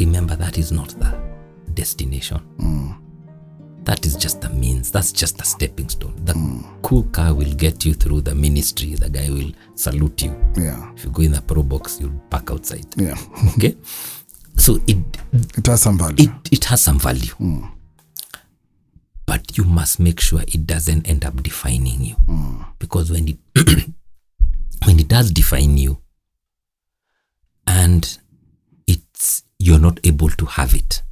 remember 0.00 0.34
that 0.36 0.56
is 0.56 0.72
not 0.72 0.88
the 0.98 1.20
destination. 1.74 2.40
That 3.84 4.06
is 4.06 4.14
just 4.16 4.40
the 4.40 4.48
means. 4.48 4.90
That's 4.92 5.10
just 5.12 5.40
a 5.40 5.44
stepping 5.44 5.88
stone. 5.88 6.14
The 6.24 6.34
cool 6.82 7.02
car 7.04 7.34
will 7.34 7.52
get 7.54 7.84
you 7.84 7.94
through 7.94 8.20
the 8.22 8.34
ministry. 8.34 8.94
The 8.94 9.10
guy 9.10 9.28
will 9.28 9.52
salute 9.74 10.22
you. 10.22 10.36
Yeah, 10.56 10.92
If 10.94 11.04
you 11.04 11.10
go 11.10 11.22
in 11.22 11.32
the 11.32 11.42
pro 11.42 11.62
box, 11.64 11.98
you'll 12.00 12.12
park 12.30 12.50
outside. 12.52 12.86
yeah. 12.96 13.16
Okay? 13.56 13.76
So 14.56 14.78
it 14.86 14.98
It 15.56 15.66
has 15.66 15.82
some 15.82 15.98
value. 15.98 16.14
it 16.18 16.30
it 16.52 16.64
has 16.66 16.80
some 16.82 16.98
value 16.98 17.68
but 19.24 19.56
you 19.56 19.64
must 19.64 19.98
make 19.98 20.20
sure 20.20 20.42
it 20.42 20.66
doesn't 20.66 21.08
end 21.08 21.24
up 21.24 21.42
defining 21.42 22.02
you 22.04 22.16
because 22.78 23.10
when 23.10 23.28
it 23.28 23.38
when 24.84 25.00
it 25.00 25.08
does 25.08 25.30
define 25.30 25.78
you 25.78 25.98
and 27.66 28.18
it's 28.86 29.44
you're 29.58 29.78
not 29.78 29.98
able 30.04 30.28
to 30.28 30.44
have 30.44 30.74
it 30.74 31.02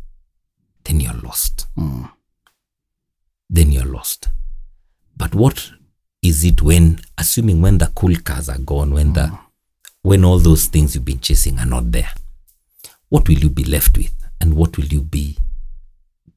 then 0.85 1.01
you're 1.01 1.15
lost 1.23 1.67
then 3.51 3.73
you're 3.73 3.85
lost. 3.85 4.29
But 5.17 5.35
what 5.35 5.71
is 6.23 6.45
it 6.45 6.63
when 6.63 7.01
assuming 7.19 7.61
when 7.61 7.79
the 7.79 7.93
cool 7.95 8.15
cars 8.17 8.49
are 8.49 8.59
gone 8.59 8.95
when 8.95 9.13
the 9.13 9.39
when 10.03 10.25
all 10.25 10.39
those 10.39 10.67
things 10.67 10.95
you've 10.95 11.05
been 11.05 11.21
chasing 11.21 11.59
are 11.59 11.67
not 11.67 11.93
there 11.93 12.11
what 13.11 13.29
will 13.29 13.39
you 13.39 13.51
be 13.51 13.65
left 13.65 13.99
with? 13.99 14.15
And 14.41 14.57
what 14.57 14.79
will 14.79 14.87
you 14.87 15.03
be 15.03 15.37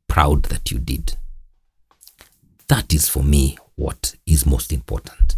proud 0.09 0.43
that 0.45 0.71
you 0.71 0.79
did? 0.79 1.15
That 2.67 2.93
is 2.93 3.07
for 3.07 3.23
me 3.23 3.57
what 3.75 4.15
is 4.25 4.45
most 4.45 4.73
important. 4.73 5.37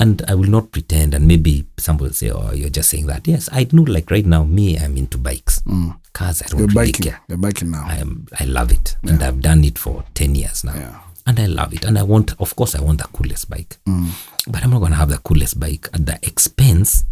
And 0.00 0.22
i 0.26 0.34
will 0.34 0.48
not 0.48 0.72
pretend 0.72 1.14
and 1.14 1.28
maybe 1.28 1.66
some 1.76 1.98
will 1.98 2.10
say 2.12 2.30
oh 2.30 2.52
you're 2.52 2.68
just 2.70 2.90
saying 2.90 3.06
that. 3.06 3.28
Yes 3.28 3.48
i 3.52 3.66
know 3.70 3.82
like 3.82 4.10
right 4.10 4.26
now 4.26 4.42
me 4.42 4.76
i'm 4.76 4.96
into 4.96 5.18
bikes 5.18 5.60
mm. 5.60 5.96
Cars 6.14 6.40
i 6.42 6.46
don't 6.46 6.60
You're 6.60 6.68
really 6.68 6.92
biking. 6.92 7.10
care 7.10 7.20
You're 7.28 7.38
biking 7.38 7.70
now. 7.70 7.84
I 7.86 7.96
am 7.96 8.26
I 8.40 8.44
love 8.44 8.72
it 8.72 8.96
and 9.02 9.22
I've 9.22 9.40
done 9.40 9.62
it 9.64 9.78
for 9.78 10.04
10 10.14 10.34
years 10.34 10.64
now. 10.64 10.74
Yeah. 10.74 11.00
And 11.26 11.38
I 11.40 11.46
love 11.46 11.72
it. 11.74 11.84
And 11.84 11.98
I 11.98 12.02
want 12.02 12.34
of 12.40 12.54
course 12.56 12.74
I 12.74 12.80
want 12.82 12.98
the 13.02 13.08
coolest 13.08 13.50
bike. 13.50 13.76
Mm. 13.86 14.10
But 14.46 14.62
I'm 14.62 14.70
not 14.70 14.80
gonna 14.80 14.94
have 14.96 15.08
the 15.10 15.18
coolest 15.18 15.58
bike 15.60 15.88
at 15.92 16.06
the 16.06 16.18
expense 16.22 17.04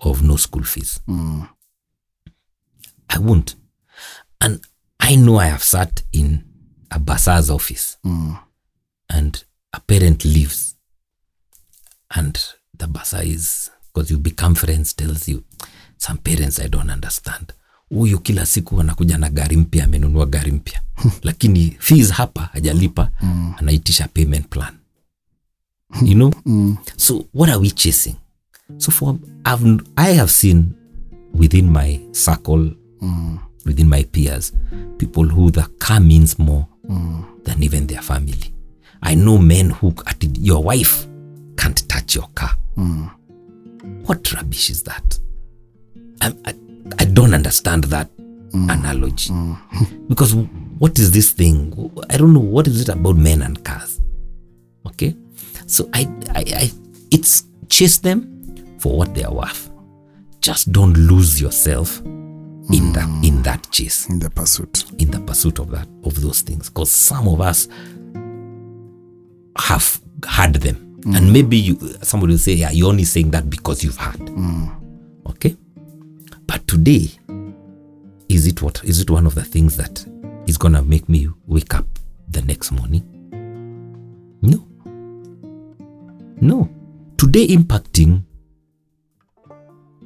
of 0.00 0.22
no 0.22 0.36
school 0.36 0.64
fees. 0.64 1.00
Mm. 1.08 1.48
I 3.10 3.18
won't. 3.18 3.54
And 4.40 4.60
I 5.00 5.14
know 5.16 5.36
I 5.38 5.46
have 5.46 5.62
sat 5.62 6.02
in 6.12 6.44
a 6.90 6.98
Bursar's 6.98 7.50
office 7.50 7.96
mm. 8.04 8.38
and 9.10 9.44
a 9.72 9.80
parent 9.80 10.24
leaves 10.24 10.74
and 12.14 12.34
the 12.76 12.86
Bursar 12.86 13.22
is 13.24 13.70
because 13.92 14.10
you 14.10 14.18
become 14.18 14.54
friends 14.54 14.92
tells 14.94 15.28
you 15.28 15.44
some 15.98 16.18
parents 16.18 16.58
I 16.60 16.68
don't 16.68 16.90
understand 16.90 17.52
huyu 17.90 18.18
kila 18.20 18.46
siku 18.46 18.80
anakuja 18.80 19.18
na 19.18 19.30
gari 19.30 19.56
mpya 19.56 19.84
amenunua 19.84 20.26
gari 20.26 20.52
mpya. 20.52 20.80
Lakini 21.22 21.76
fees 21.78 22.10
hapa 22.10 22.40
hajalipa 22.52 23.10
anaitisha 23.58 24.08
payment 24.08 24.48
plan. 24.48 24.74
You 26.02 26.14
know? 26.14 26.32
So 26.96 27.24
what 27.34 27.50
are 27.50 27.58
we 27.60 27.70
chasing? 27.70 28.14
So 28.76 28.92
for 28.92 29.16
I've, 29.46 29.80
i 29.96 30.14
have 30.16 30.30
seen 30.30 30.64
within 31.34 31.70
my 31.70 32.00
circle 32.12 32.70
within 33.64 33.88
my 33.88 34.04
peers 34.04 34.52
people 34.98 35.24
who 35.24 35.50
the 35.50 35.62
car 35.78 36.00
means 36.00 36.38
more 36.38 36.66
than 37.44 37.62
even 37.62 37.86
their 37.86 38.02
family. 38.02 38.54
I 39.02 39.14
know 39.14 39.38
men 39.38 39.70
who 39.70 39.94
at 40.06 40.22
your 40.38 40.62
wife 40.62 41.06
can't 41.56 41.88
touch 41.88 42.14
your 42.16 42.28
car. 42.34 42.50
What 44.06 44.32
rubbish 44.32 44.70
is 44.70 44.82
that? 44.82 45.18
I, 46.20 46.32
I, 46.44 46.54
I 46.98 47.04
don't 47.04 47.34
understand 47.34 47.84
that 47.84 48.08
mm. 48.50 48.72
analogy. 48.72 49.30
Mm. 49.30 49.58
Because 50.08 50.34
what 50.78 50.98
is 50.98 51.10
this 51.10 51.32
thing? 51.32 51.92
I 52.10 52.16
don't 52.16 52.32
know 52.32 52.40
what 52.40 52.66
is 52.66 52.80
it 52.80 52.88
about 52.88 53.16
men 53.16 53.42
and 53.42 53.62
cars? 53.64 54.00
Okay? 54.86 55.14
So 55.66 55.88
i 55.92 56.08
i, 56.34 56.44
I 56.56 56.70
it's 57.10 57.44
chase 57.68 57.98
them 57.98 58.76
for 58.78 58.96
what 58.96 59.14
they 59.14 59.24
are 59.24 59.34
worth. 59.34 59.70
Just 60.40 60.72
don't 60.72 60.94
lose 60.94 61.40
yourself 61.40 61.98
in 62.00 62.92
that 62.92 63.08
mm. 63.08 63.26
in 63.26 63.42
that 63.42 63.70
chase. 63.70 64.08
In 64.08 64.18
the 64.18 64.30
pursuit. 64.30 64.84
in 64.98 65.10
the 65.10 65.20
pursuit 65.20 65.58
of 65.58 65.70
that 65.70 65.88
of 66.04 66.20
those 66.22 66.40
things. 66.40 66.70
Because 66.70 66.90
some 66.90 67.28
of 67.28 67.40
us 67.40 67.68
have 69.58 70.00
had 70.26 70.54
them. 70.54 70.84
And 71.14 71.32
maybe 71.32 71.56
you 71.56 71.78
somebody 72.02 72.32
will 72.32 72.38
say 72.38 72.52
yeah 72.52 72.70
you're 72.70 72.88
only 72.88 73.04
saying 73.04 73.30
that 73.30 73.48
because 73.50 73.84
you've 73.84 73.96
had. 73.96 74.20
Okay 74.20 74.87
but 76.48 76.66
today 76.66 77.06
is 78.28 78.46
it 78.48 78.60
what 78.62 78.82
is 78.82 79.00
it 79.00 79.10
one 79.10 79.26
of 79.26 79.34
the 79.36 79.44
things 79.44 79.76
that 79.76 80.04
is 80.48 80.56
gonna 80.58 80.82
make 80.82 81.08
me 81.08 81.28
wake 81.46 81.74
up 81.74 81.86
the 82.28 82.42
next 82.42 82.72
morning? 82.72 83.04
No. 84.42 84.66
No. 86.40 86.68
Today 87.16 87.46
impacting 87.48 88.22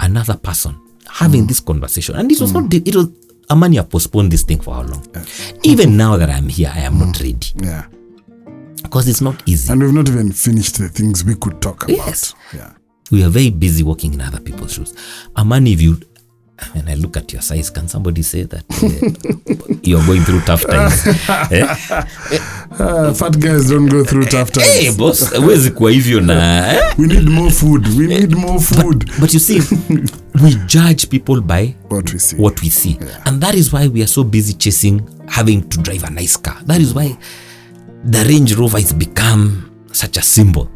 another 0.01 0.35
person 0.37 0.79
having 1.09 1.45
mm. 1.45 1.49
this 1.49 1.61
conversation. 1.61 2.17
And 2.17 2.31
this 2.31 2.41
was 2.41 2.53
mm. 2.53 2.63
not 2.63 2.75
it 2.75 2.95
was 2.95 3.09
Amani 3.51 3.77
have 3.77 3.89
postponed 3.91 4.33
this 4.33 4.43
thing 4.43 4.61
for 4.61 4.75
how 4.75 4.83
long? 4.83 5.07
Even 5.63 5.97
now 5.97 6.17
that 6.17 6.31
i'm 6.31 6.49
here 6.49 6.73
i 6.75 6.81
am 6.81 6.99
not 6.99 7.15
mm. 7.17 7.21
ready. 7.21 7.67
Yeah. 7.67 7.87
because 8.83 9.09
it's 9.09 9.21
not 9.21 9.43
easy. 9.49 9.73
And 9.73 9.81
we've 9.83 9.93
not 9.95 10.09
even 10.09 10.33
finished 10.33 10.79
the 10.79 10.89
things 10.89 11.25
we 11.25 11.35
could 11.37 11.61
talk 11.63 11.85
about. 11.85 11.97
Yes. 11.97 12.35
Yeah. 12.53 12.73
we 13.13 13.23
are 13.23 13.29
very 13.29 13.51
busy 13.51 13.83
working 13.83 14.15
in 14.15 14.21
other 14.23 14.41
people's 14.41 14.73
shoes. 14.75 14.95
Amani, 15.37 15.75
if 15.75 15.83
you 15.83 16.01
when 16.75 16.89
I 16.89 16.95
look 16.95 17.17
at 17.17 17.33
your 17.33 17.43
size, 17.43 17.71
can 17.73 17.89
somebody 17.89 18.23
say 18.23 18.45
that 18.45 18.65
uh, 18.71 19.79
you're 19.83 20.05
going 20.07 20.23
through 20.25 20.41
tough 20.41 20.67
times? 20.67 21.07
eh? 21.53 21.67
Uh, 22.79 23.13
fat 23.15 23.39
guys 23.41 23.71
don't 23.71 23.87
go 23.89 24.05
through 24.05 24.25
tough 24.27 24.51
times. 24.51 24.67
Hey, 24.69 24.91
boss, 24.97 25.35
huwezi 25.35 25.71
kuwa 25.71 25.91
hivyo 25.91 26.21
na 26.21 26.73
eh? 26.75 26.81
We 26.99 27.07
need 27.07 27.29
more 27.29 27.51
food. 27.51 27.89
We 27.99 28.07
need 28.07 28.35
more 28.35 28.61
food. 28.61 29.11
But 29.21 29.35
you 29.35 29.41
see, 29.41 29.63
we 30.43 30.55
judge 30.67 31.07
people 31.09 31.41
by 31.41 31.75
what 31.91 32.13
we 32.13 32.19
see. 32.19 32.37
what 32.37 32.63
we 32.63 32.71
see. 32.71 32.99
And 33.25 33.41
that 33.43 33.55
is 33.55 33.73
why 33.73 33.89
we 33.89 34.01
are 34.03 34.09
so 34.09 34.25
busy 34.25 34.53
chasing 34.55 35.01
having 35.29 35.63
to 35.69 35.81
drive 35.81 36.05
a 36.05 36.11
nice 36.11 36.37
car. 36.37 36.57
That 36.67 36.81
is 36.81 36.95
why 36.95 37.17
the 38.05 38.25
Range 38.25 38.55
Rover 38.57 38.79
has 38.81 38.93
become 38.93 39.72
such 39.93 40.17
a 40.17 40.23
symbol. 40.23 40.71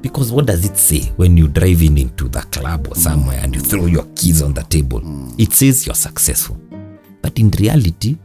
Because 0.00 0.30
what 0.32 0.46
does 0.46 0.64
it 0.64 0.76
say 0.76 1.10
when 1.16 1.36
you 1.36 1.48
drive 1.48 1.82
in 1.82 1.98
into 1.98 2.28
the 2.28 2.40
club 2.40 2.88
or 2.88 2.94
somewhere 2.94 3.40
and 3.42 3.54
you 3.54 3.60
throw 3.60 3.86
your 3.86 4.04
keys 4.14 4.42
on 4.42 4.54
the 4.54 4.62
table? 4.62 5.00
It 5.38 5.52
says 5.52 5.86
you're 5.86 5.94
successful. 5.94 6.56
But 7.22 7.38
in 7.38 7.50
reality, 7.50 8.16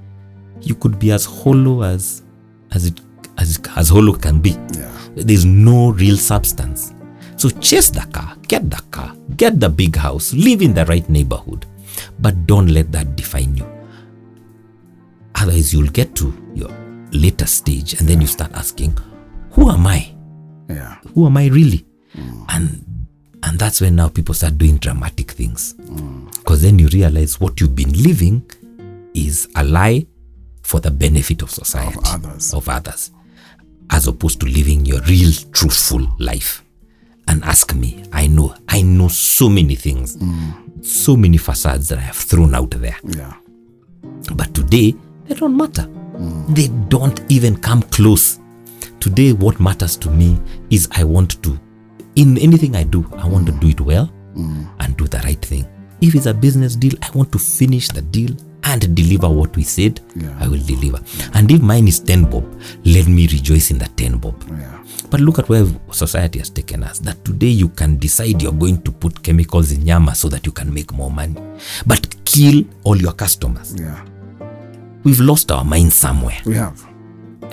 you 0.62 0.76
could 0.76 1.00
be 1.00 1.12
as 1.12 1.26
hollow 1.26 1.84
as 1.84 2.24
as 2.72 2.86
it 2.86 3.00
as, 3.38 3.60
as 3.76 3.90
hollow 3.90 4.14
can 4.14 4.40
be. 4.40 4.52
Yeah. 4.76 4.92
There's 5.16 5.46
no 5.46 5.92
real 5.92 6.18
substance. 6.18 6.94
So 7.36 7.50
chase 7.50 7.90
the 7.90 8.02
car, 8.12 8.38
get 8.48 8.70
the 8.70 8.82
car, 8.92 9.16
get 9.38 9.60
the 9.60 9.70
big 9.70 9.96
house, 9.96 10.34
live 10.34 10.62
in 10.62 10.74
the 10.74 10.86
right 10.86 11.08
neighborhood, 11.10 11.66
but 12.20 12.46
don't 12.48 12.68
let 12.68 12.92
that 12.92 13.16
define 13.16 13.58
you. 13.58 13.68
Otherwise, 15.36 15.74
you'll 15.74 15.90
get 15.92 16.16
to 16.16 16.34
your 16.54 16.70
later 17.12 17.46
stage 17.46 17.94
and 18.00 18.08
then 18.08 18.22
you 18.22 18.28
start 18.28 18.54
asking, 18.54 18.98
Who 19.52 19.70
am 19.70 19.88
I? 19.88 20.14
Yeah. 20.70 20.98
Who 21.14 21.26
am 21.26 21.38
I 21.38 21.48
really? 21.48 21.86
And 22.50 22.86
And 23.46 23.60
that's 23.60 23.82
when 23.82 23.96
now 23.98 24.08
people 24.08 24.34
start 24.34 24.58
doing 24.58 24.78
dramatic 24.78 25.32
things. 25.32 25.74
Because 26.38 26.62
then 26.62 26.80
you 26.80 26.88
realize 26.88 27.40
what 27.42 27.60
you've 27.60 27.76
been 27.76 27.92
living 28.02 28.50
is 29.14 29.50
a 29.56 29.64
lie 29.66 30.06
for 30.64 30.80
the 30.80 30.90
benefit 30.92 31.42
of 31.42 31.52
society, 31.52 31.98
Of 31.98 32.06
others. 32.26 32.54
of 32.54 32.70
others, 32.70 33.12
as 33.90 34.08
opposed 34.08 34.40
to 34.40 34.46
living 34.46 34.86
your 34.86 35.02
real, 35.02 35.32
truthful 35.52 36.08
life. 36.20 36.64
And 37.28 37.44
ask 37.44 37.76
me, 37.76 38.04
I 38.14 38.28
know, 38.28 38.56
I 38.70 38.82
know 38.82 39.10
so 39.10 39.50
many 39.50 39.76
things, 39.76 40.18
so 40.82 41.18
many 41.18 41.38
facades 41.38 41.90
that 41.90 41.98
I 41.98 42.02
have 42.02 42.16
thrown 42.18 42.56
out 42.56 42.72
there. 42.72 42.96
Yeah. 43.04 43.34
But 44.36 44.54
today, 44.54 44.96
they 45.28 45.36
don't 45.36 45.56
matter. 45.58 45.86
They 46.50 46.70
don't 46.88 47.20
even 47.30 47.58
come 47.58 47.82
close. 47.84 48.40
Today, 49.04 49.34
what 49.34 49.60
matters 49.60 49.98
to 49.98 50.10
me 50.10 50.40
is 50.70 50.88
I 50.94 51.04
want 51.04 51.44
to, 51.44 51.60
in 52.16 52.38
anything 52.38 52.74
I 52.78 52.84
do, 52.84 53.06
I 53.18 53.28
want 53.28 53.46
to 53.48 53.52
do 53.52 53.68
it 53.68 53.82
well 53.82 54.10
mm. 54.34 54.66
and 54.80 54.96
do 54.96 55.08
the 55.10 55.18
right 55.26 55.42
thing. 55.44 55.68
If 56.00 56.16
it's 56.16 56.26
a 56.26 56.34
business 56.34 56.78
deal, 56.78 56.94
I 57.02 57.12
want 57.12 57.30
to 57.34 57.38
finish 57.38 57.90
the 57.90 58.02
deal 58.02 58.34
and 58.64 58.96
deliver 58.96 59.28
what 59.28 59.54
we 59.58 59.64
said 59.64 60.00
Yeah. 60.16 60.34
I 60.40 60.48
will 60.48 60.64
deliver. 60.66 61.02
And 61.34 61.52
if 61.52 61.62
mine 61.62 61.90
is 61.90 62.00
10 62.00 62.30
bob, 62.32 62.46
let 62.86 63.08
me 63.10 63.28
rejoice 63.28 63.72
in 63.72 63.78
the 63.78 63.88
10 63.88 64.20
bob. 64.20 64.42
Yeah. 64.50 64.82
But 65.10 65.20
look 65.20 65.38
at 65.38 65.50
where 65.50 65.66
society 65.92 66.40
has 66.40 66.50
taken 66.50 66.82
us. 66.86 67.00
That 67.00 67.26
today 67.26 67.48
you 67.48 67.68
can 67.68 67.98
decide 67.98 68.42
you're 68.42 68.54
going 68.54 68.84
to 68.84 68.92
put 68.94 69.22
chemicals 69.22 69.74
in 69.74 69.86
Yama 69.86 70.16
so 70.16 70.30
that 70.30 70.46
you 70.46 70.54
can 70.54 70.74
make 70.74 70.94
more 70.94 71.12
money. 71.12 71.36
But 71.86 72.24
kill 72.24 72.64
all 72.86 72.96
your 72.96 73.12
customers. 73.12 73.76
Yeah. 73.78 74.02
We've 75.04 75.20
lost 75.20 75.52
our 75.52 75.66
mind 75.66 75.92
somewhere. 75.92 76.38
We 76.46 76.54
have. 76.54 76.93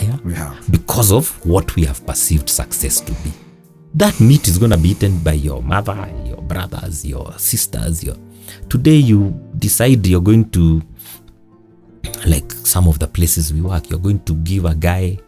Yeah? 0.03 0.55
Because 0.71 1.13
of 1.13 1.29
what 1.47 1.75
we 1.77 1.85
have 1.85 2.05
perceived 2.07 2.49
success 2.49 3.01
to 3.01 3.13
be. 3.13 3.33
That 3.95 4.21
meat 4.21 4.49
is 4.49 4.59
going 4.59 4.71
to 4.71 4.77
be 4.79 4.91
eaten 4.91 5.19
by 5.19 5.33
your 5.33 5.63
mother, 5.63 6.09
your 6.25 6.43
brothers, 6.43 7.05
your 7.05 7.33
sisters. 7.39 8.05
Your 8.05 8.17
Today 8.69 8.97
you 8.97 9.31
decide 9.59 10.07
you're 10.07 10.21
going 10.21 10.51
to, 10.51 10.83
like 12.27 12.51
some 12.53 12.89
of 12.89 12.99
the 12.99 13.07
places 13.09 13.53
we 13.53 13.61
work, 13.63 13.91
you're 13.91 13.99
going 13.99 14.21
to 14.25 14.35
give 14.37 14.65
a 14.65 14.75
guy 14.75 15.19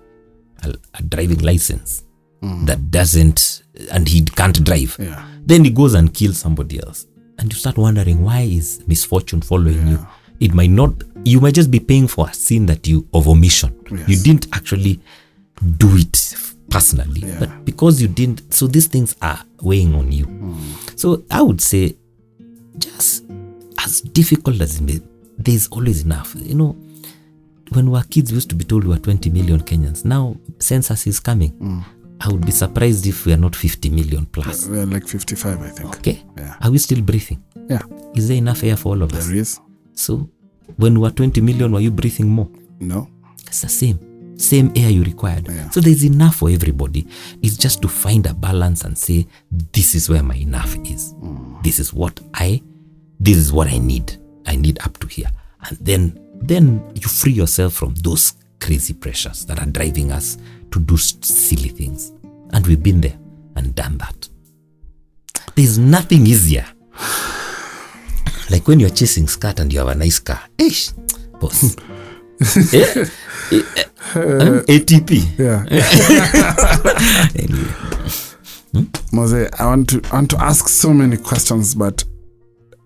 a, 0.63 0.75
a 0.95 1.03
driving 1.03 1.41
license 1.41 2.05
mm. 2.41 2.67
that 2.67 2.91
doesn't, 2.91 3.63
and 3.91 4.09
he 4.09 4.25
can't 4.25 4.65
drive. 4.65 4.97
Yeah. 4.99 5.27
Then 5.45 5.65
he 5.65 5.71
goes 5.71 5.95
and 5.95 6.13
kills 6.15 6.39
somebody 6.39 6.81
else. 6.81 7.07
And 7.39 7.53
you 7.53 7.59
start 7.59 7.77
wondering 7.77 8.23
why 8.23 8.43
is 8.43 8.83
misfortune 8.87 9.41
following 9.41 9.89
you? 9.89 10.07
It 10.43 10.53
might 10.55 10.71
not, 10.71 10.93
you 11.25 11.41
might 11.41 11.55
just 11.55 11.71
be 11.71 11.79
paying 11.81 12.09
for 12.09 12.29
a 12.29 12.35
sin 12.35 12.67
that 12.67 12.87
you, 12.89 13.07
of 13.15 13.29
omission. 13.29 13.71
Yes. 13.91 14.09
You 14.09 14.17
didn't 14.23 14.47
actually 14.53 15.01
do 15.77 15.97
it 15.97 16.35
personally, 16.69 17.21
Yeah. 17.21 17.39
but 17.39 17.65
because 17.65 18.03
you 18.03 18.09
didn't, 18.09 18.53
so 18.53 18.67
these 18.67 18.89
things 18.89 19.15
are 19.23 19.39
weighing 19.61 19.95
on 19.95 20.11
you. 20.11 20.25
Hmm. 20.25 20.59
So 20.97 21.23
I 21.31 21.43
would 21.43 21.61
say, 21.61 21.97
just 22.79 23.25
as 23.79 24.01
difficult 24.01 24.61
as 24.61 24.81
it 24.81 24.83
may, 24.83 25.01
there's 25.39 25.69
always 25.69 26.03
enough. 26.05 26.35
You 26.37 26.55
know, 26.55 26.77
when 27.71 27.87
we 27.87 27.93
were 27.93 28.03
kids, 28.05 28.31
we 28.33 28.37
used 28.37 28.51
to 28.51 28.57
be 28.57 28.65
told 28.65 28.85
we 28.85 28.91
were 28.91 28.99
20 28.99 29.31
million 29.31 29.61
Kenyans. 29.61 30.05
Now, 30.05 30.37
census 30.59 31.07
is 31.07 31.21
coming. 31.21 31.51
Hmm. 31.53 31.81
I 32.21 32.29
would 32.29 32.45
be 32.47 32.53
surprised 32.53 33.07
if 33.07 33.27
we 33.27 33.33
are 33.33 33.37
not 33.37 33.55
50 33.57 33.91
million 33.91 34.27
plus. 34.27 34.67
We're 34.69 34.87
like 34.87 35.07
55, 35.09 35.61
I 35.61 35.69
think. 35.71 35.97
Okay. 35.99 36.23
Yeah. 36.37 36.55
Are 36.61 36.71
we 36.71 36.79
still 36.79 37.01
breathing? 37.03 37.43
Yeah. 37.69 37.83
Is 38.15 38.29
there 38.29 38.37
enough 38.37 38.63
air 38.63 38.77
for 38.77 38.91
all 38.91 39.03
of 39.03 39.13
us? 39.13 39.27
There 39.27 39.37
is. 39.37 39.61
So, 39.95 40.29
when 40.77 40.95
we 40.95 41.01
were 41.01 41.11
20 41.11 41.41
million, 41.41 41.73
were 41.73 41.81
you 41.81 41.91
breathing 41.91 42.29
more? 42.29 42.49
No. 42.81 43.09
It's 43.47 43.63
the 43.63 43.69
same. 43.69 44.39
Same 44.39 44.73
air 44.75 44.91
you 44.91 45.05
required. 45.05 45.49
Yeah. 45.49 45.71
So, 45.71 45.81
there's 45.81 46.05
enough 46.05 46.37
for 46.37 46.51
everybody. 46.51 47.07
It's 47.43 47.57
just 47.57 47.83
to 47.83 47.89
find 47.89 48.27
a 48.27 48.35
balance 48.35 48.85
and 48.85 48.97
say, 48.97 49.27
this 49.51 49.95
is 49.95 50.09
where 50.09 50.23
my 50.23 50.37
enough 50.37 50.75
is. 50.85 51.15
Mm. 51.15 51.63
This 51.63 51.79
is 51.79 51.93
what 51.93 52.19
I, 52.35 52.63
this 53.21 53.37
is 53.37 53.53
what 53.53 53.69
I 53.69 53.79
need. 53.79 54.17
I 54.47 54.57
need 54.57 54.79
up 54.85 54.99
to 54.99 55.07
here. 55.07 55.31
And 55.69 55.79
then, 55.79 56.29
then 56.41 56.93
you 56.95 57.09
free 57.09 57.33
yourself 57.33 57.75
from 57.75 57.95
those 57.97 58.35
crazy 58.61 58.95
pressures 58.95 59.45
that 59.47 59.61
are 59.61 59.67
driving 59.67 60.13
us 60.13 60.39
to 60.71 60.81
do 60.81 60.97
silly 60.97 61.69
things. 61.69 62.13
And 62.53 62.67
we've 62.67 62.83
been 62.83 63.01
there 63.01 63.19
and 63.57 63.75
done 63.75 63.99
that. 63.99 64.29
There's 65.55 65.79
nothing 65.79 66.27
easier. 66.27 66.67
Like 68.53 68.69
when 68.69 68.79
you're 68.81 68.91
chasing 68.91 69.27
skirt 69.29 69.59
and 69.61 69.73
you 69.73 69.79
have 69.79 69.89
a 69.89 69.95
nice 69.95 70.19
car. 70.19 70.41
Ish, 70.59 70.93
boss. 71.41 71.75
Eh? 72.75 73.07
Eh, 73.53 73.63
eh, 73.77 73.85
um, 74.17 74.65
ATP. 74.67 75.39
Yeah. 75.39 75.65
Anyway, 77.39 78.91
Mose, 79.13 79.49
I 79.61 79.67
want 79.67 79.89
to 79.91 80.03
I 80.11 80.15
want 80.17 80.31
to 80.33 80.41
ask 80.43 80.69
so 80.69 80.93
many 80.93 81.17
questions, 81.17 81.75
but 81.77 82.05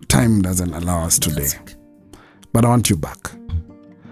time 0.09 0.41
doesn't 0.43 0.73
allow 0.73 1.03
us 1.05 1.17
today. 1.17 1.47
But 2.53 2.65
I 2.65 2.69
want 2.69 2.89
you 2.91 2.97
back. 2.97 3.31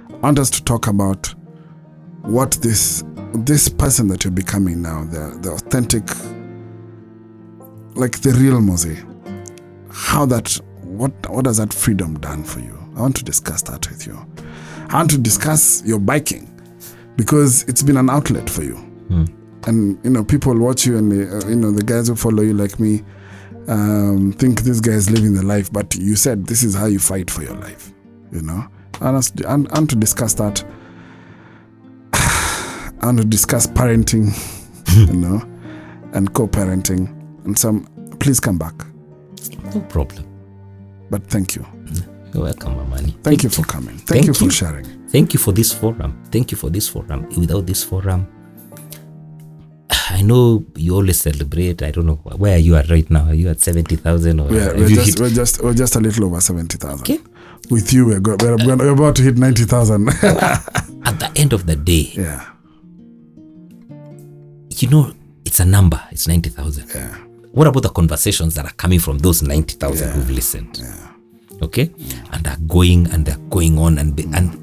I 0.09 0.15
want 0.17 0.39
us 0.39 0.49
to 0.49 0.63
talk 0.63 0.87
about 0.87 1.33
what 2.23 2.53
this 2.61 3.03
this 3.35 3.69
person 3.69 4.07
that 4.07 4.23
you're 4.23 4.31
becoming 4.31 4.81
now, 4.81 5.03
the 5.03 5.37
the 5.41 5.51
authentic, 5.51 6.03
like 7.95 8.19
the 8.21 8.31
real 8.31 8.59
Mose. 8.61 9.03
How 9.91 10.25
that 10.25 10.59
what 10.97 11.29
what 11.29 11.45
has 11.45 11.57
that 11.57 11.73
freedom 11.73 12.19
done 12.19 12.43
for 12.43 12.59
you? 12.59 12.77
I 12.95 13.01
want 13.01 13.15
to 13.17 13.23
discuss 13.23 13.61
that 13.63 13.89
with 13.89 14.07
you. 14.07 14.17
I 14.89 14.95
want 14.95 15.11
to 15.11 15.17
discuss 15.17 15.83
your 15.85 15.99
biking 15.99 16.51
because 17.15 17.63
it's 17.63 17.83
been 17.83 17.97
an 17.97 18.09
outlet 18.09 18.49
for 18.49 18.63
you 18.63 18.75
and 19.67 19.99
you 20.03 20.09
know 20.09 20.23
people 20.23 20.57
watch 20.57 20.85
you 20.85 20.97
and 20.97 21.11
they, 21.11 21.27
uh, 21.27 21.47
you 21.49 21.55
know 21.55 21.71
the 21.71 21.83
guys 21.83 22.07
who 22.07 22.15
follow 22.15 22.43
you 22.43 22.53
like 22.53 22.79
me 22.79 23.03
um, 23.67 24.31
think 24.33 24.61
this 24.61 24.79
guy 24.79 24.91
is 24.91 25.09
living 25.09 25.33
the 25.33 25.43
life 25.43 25.71
but 25.71 25.95
you 25.95 26.15
said 26.15 26.45
this 26.45 26.63
is 26.63 26.75
how 26.75 26.85
you 26.85 26.99
fight 26.99 27.29
for 27.29 27.43
your 27.43 27.55
life 27.55 27.91
you 28.31 28.41
know 28.41 28.65
and, 29.01 29.67
and 29.71 29.89
to 29.89 29.95
discuss 29.95 30.33
that 30.35 30.63
and 33.01 33.17
to 33.17 33.25
discuss 33.25 33.67
parenting 33.67 34.31
you 35.09 35.13
know 35.13 35.41
and 36.13 36.33
co-parenting 36.33 37.07
and 37.45 37.57
some 37.57 37.85
please 38.19 38.39
come 38.39 38.57
back 38.57 38.73
no 39.73 39.81
problem. 39.81 40.34
But 41.09 41.25
thank 41.27 41.55
you 41.55 41.65
You're 42.33 42.43
welcome, 42.43 42.75
Mamani. 42.75 43.13
thank 43.23 43.43
you 43.43 43.49
for 43.49 43.63
coming 43.63 43.97
thank, 43.97 44.07
Thank 44.07 44.25
you 44.27 44.33
for 44.33 44.45
you. 44.45 44.51
sharing 44.51 44.85
Thank 45.09 45.33
you 45.33 45.39
for 45.39 45.53
this 45.53 45.71
forum. 45.71 46.21
Thank 46.29 46.51
you 46.51 46.57
for 46.57 46.69
this 46.69 46.89
forum. 46.89 47.29
Without 47.37 47.65
this 47.65 47.81
forum, 47.85 48.27
I 50.09 50.21
know 50.23 50.65
you 50.75 50.93
always 50.95 51.21
celebrate. 51.21 51.81
I 51.83 51.91
don't 51.91 52.05
know 52.07 52.15
where 52.15 52.57
you 52.57 52.75
are 52.75 52.83
right 52.89 53.09
now. 53.09 53.25
Are 53.27 53.33
you 53.33 53.47
at 53.49 53.61
seventy 53.61 53.95
thousand 53.95 54.41
or 54.41 54.47
we're, 54.49 54.75
we're, 54.75 54.87
you 54.89 54.95
just, 54.95 55.07
hit- 55.07 55.19
we're 55.21 55.29
just 55.29 55.63
we're 55.63 55.73
just 55.73 55.95
a 55.95 55.99
little 56.01 56.25
over 56.25 56.41
70000 56.41 56.99
Okay. 57.01 57.19
with 57.69 57.93
you 57.93 58.07
we're, 58.07 58.19
go, 58.19 58.35
we're, 58.41 58.57
we're 58.77 58.89
about 58.93 59.15
to 59.17 59.21
hit 59.21 59.37
90000 59.37 60.09
At 61.05 61.19
the 61.19 61.31
end 61.37 61.53
of 61.53 61.65
the 61.65 61.77
day, 61.77 62.11
yeah 62.15 62.51
you 64.77 64.89
know, 64.89 65.13
it's 65.45 65.61
a 65.61 65.65
number. 65.65 66.01
It's 66.11 66.27
ninety 66.27 66.49
thousand. 66.49 66.89
yeah 66.93 67.17
What 67.55 67.67
about 67.67 67.83
the 67.83 67.89
conversations 67.89 68.53
that 68.55 68.65
are 68.65 68.73
coming 68.75 68.99
from 68.99 69.17
those 69.19 69.41
ninety 69.41 69.75
thousand 69.75 70.07
Yeah. 70.09 70.13
who've 70.13 70.29
listened? 70.29 70.81
Okay, 71.61 71.89
and 72.33 72.45
are 72.47 72.57
going 72.67 73.07
and 73.11 73.25
they're 73.25 73.39
going 73.49 73.79
on 73.79 73.97
and 73.97 74.13
be, 74.15 74.23
and 74.33 74.59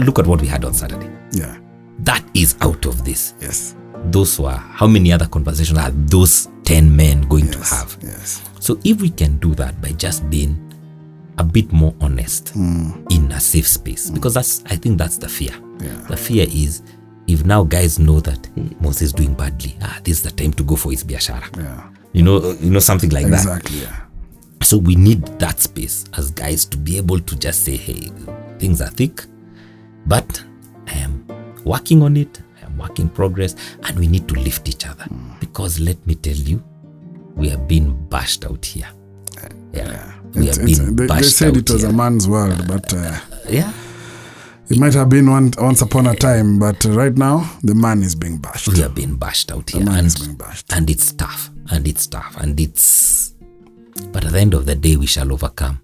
look 0.00 0.18
at 0.18 0.26
what 0.26 0.40
we 0.40 0.46
had 0.46 0.64
on 0.64 0.72
Saturday. 0.74 1.10
yeah 1.32 1.58
That 2.00 2.24
is 2.34 2.56
out 2.62 2.86
of 2.86 3.04
this. 3.04 3.34
yes 3.40 3.74
Those 4.10 4.40
were 4.40 4.56
how 4.56 4.86
many 4.86 5.12
other 5.12 5.26
conversations 5.26 5.78
are 5.78 5.90
those 5.90 6.48
ten 6.64 6.94
men 6.96 7.28
going 7.28 7.50
to 7.50 7.58
have? 7.58 7.98
yes 8.02 8.40
So 8.58 8.78
if 8.84 9.02
we 9.02 9.10
can 9.10 9.36
do 9.38 9.54
that 9.56 9.80
by 9.82 9.92
just 9.92 10.28
being 10.30 10.56
a 11.36 11.44
bit 11.44 11.72
more 11.72 11.94
honest 12.00 12.54
in 12.56 13.30
a 13.32 13.40
safe 13.40 13.68
space, 13.68 14.08
because 14.10 14.32
that's 14.34 14.62
I 14.66 14.76
think 14.76 14.96
that's 14.98 15.18
the 15.18 15.28
fear. 15.28 15.52
Yeah. 15.78 15.94
The 16.08 16.16
fear 16.16 16.46
is 16.50 16.82
if 17.26 17.44
now 17.44 17.64
guys 17.64 17.98
know 17.98 18.20
that 18.20 18.48
hey, 18.56 18.70
Moses 18.80 19.02
is 19.02 19.12
doing 19.12 19.34
badly, 19.34 19.76
ah, 19.82 20.00
this 20.04 20.18
is 20.18 20.22
the 20.22 20.30
time 20.30 20.52
to 20.54 20.62
go 20.64 20.76
for 20.76 20.90
his 20.90 21.04
biashara. 21.04 21.54
yeah 21.58 21.82
You 22.12 22.22
know, 22.22 22.52
you 22.60 22.70
know 22.70 22.80
something 22.80 23.10
like 23.10 23.26
that. 23.26 23.34
exactly 23.44 23.80
yeah 23.82 23.96
So 24.62 24.76
we 24.78 24.94
need 24.94 25.24
that 25.38 25.60
space 25.60 26.04
as 26.18 26.30
guys 26.32 26.64
to 26.66 26.76
be 26.76 26.96
able 26.98 27.18
to 27.20 27.36
just 27.36 27.64
say, 27.64 27.76
hey, 27.76 28.10
things 28.58 28.80
are 28.82 28.90
thick, 28.90 29.24
but 30.06 30.42
I 30.86 30.94
am 30.98 31.24
working 31.64 32.02
on 32.02 32.16
it. 32.16 32.40
I 32.60 32.66
am 32.66 32.76
work 32.78 32.98
in 32.98 33.08
progress, 33.08 33.54
and 33.84 33.98
we 33.98 34.06
need 34.06 34.28
to 34.28 34.34
lift 34.34 34.68
each 34.68 34.86
other 34.86 35.06
because 35.40 35.80
let 35.80 36.04
me 36.06 36.14
tell 36.14 36.34
you, 36.36 36.62
we 37.36 37.50
are 37.52 37.58
being 37.58 37.96
bashed 38.08 38.44
out 38.44 38.64
here. 38.66 38.88
Yeah, 39.72 40.12
we 40.34 40.42
It's- 40.48 40.58
it's- 40.58 40.78
being 40.78 40.96
they, 40.96 41.06
they 41.06 41.22
said 41.22 41.48
out 41.52 41.56
it 41.58 41.70
was 41.70 41.82
here. 41.82 41.90
a 41.90 41.92
man's 41.92 42.26
world, 42.28 42.66
but 42.68 42.92
uh, 42.92 43.18
yeah, 43.48 43.72
it 44.68 44.78
might 44.78 44.94
have 44.94 45.08
been 45.08 45.30
one, 45.30 45.52
once 45.58 45.80
upon 45.80 46.06
a 46.06 46.14
time. 46.14 46.58
But 46.58 46.84
uh, 46.86 46.90
right 46.92 47.16
now, 47.16 47.48
the 47.62 47.74
man 47.74 48.02
is 48.02 48.14
being 48.14 48.38
bashed. 48.38 48.68
we 48.68 48.82
are 48.82 48.88
being 48.90 49.16
bashed 49.16 49.50
out 49.52 49.70
here, 49.70 49.84
man 49.84 49.98
and 49.98 50.06
is 50.06 50.16
being 50.16 50.36
bashed. 50.36 50.66
and 50.72 50.90
it's 50.90 51.12
tough, 51.12 51.50
and 51.70 51.86
it's 51.86 52.06
tough, 52.06 52.36
and 52.40 52.58
it's. 52.58 53.34
But 54.12 54.24
at 54.24 54.32
the 54.32 54.40
end 54.40 54.54
of 54.54 54.66
the 54.66 54.74
day, 54.74 54.96
we 54.96 55.06
shall 55.06 55.32
overcome. 55.32 55.80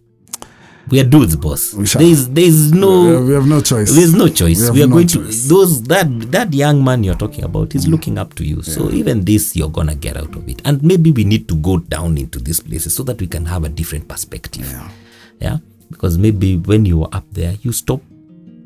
we 0.89 1.01
are 1.01 1.05
dudes, 1.05 1.37
boss. 1.37 1.75
We. 1.75 1.85
There's 1.85 2.29
there's 2.29 2.73
no 2.73 3.21
we 3.23 3.35
have 3.35 3.47
no 3.47 3.61
choice. 3.61 3.95
there's 3.95 4.15
no 4.15 4.29
choice. 4.29 4.71
We 4.71 4.71
We, 4.71 4.83
are 4.85 4.87
no 4.87 4.95
going 4.95 5.09
choice. 5.09 5.43
to 5.43 5.49
those 5.49 5.83
that 5.85 6.07
that 6.31 6.55
young 6.55 6.83
man 6.85 7.03
you're 7.05 7.17
talking 7.17 7.45
about 7.45 7.75
is 7.75 7.87
mm. 7.87 7.91
looking 7.91 8.19
up 8.19 8.35
to 8.35 8.45
you. 8.45 8.63
So 8.63 8.91
even 8.91 9.25
this 9.25 9.57
you're 9.57 9.69
gonna 9.71 9.95
get 9.97 10.17
out 10.17 10.35
of 10.35 10.49
it. 10.49 10.63
And 10.65 10.83
maybe 10.83 11.11
we 11.13 11.25
need 11.25 11.49
to 11.49 11.57
go 11.57 11.79
down 11.79 12.17
into 12.19 12.39
these 12.39 12.61
places 12.61 12.95
so 12.95 13.03
that 13.05 13.21
we 13.21 13.27
can 13.27 13.45
have 13.47 13.65
a 13.65 13.69
different 13.69 14.09
perspective. 14.09 14.67
Yeah. 14.71 14.89
Yeah. 15.41 15.59
Because 15.91 16.19
maybe 16.19 16.57
when 16.57 16.85
you 16.85 16.99
were 16.99 17.09
up 17.13 17.25
there, 17.33 17.55
you 17.63 17.73
stop 17.73 18.01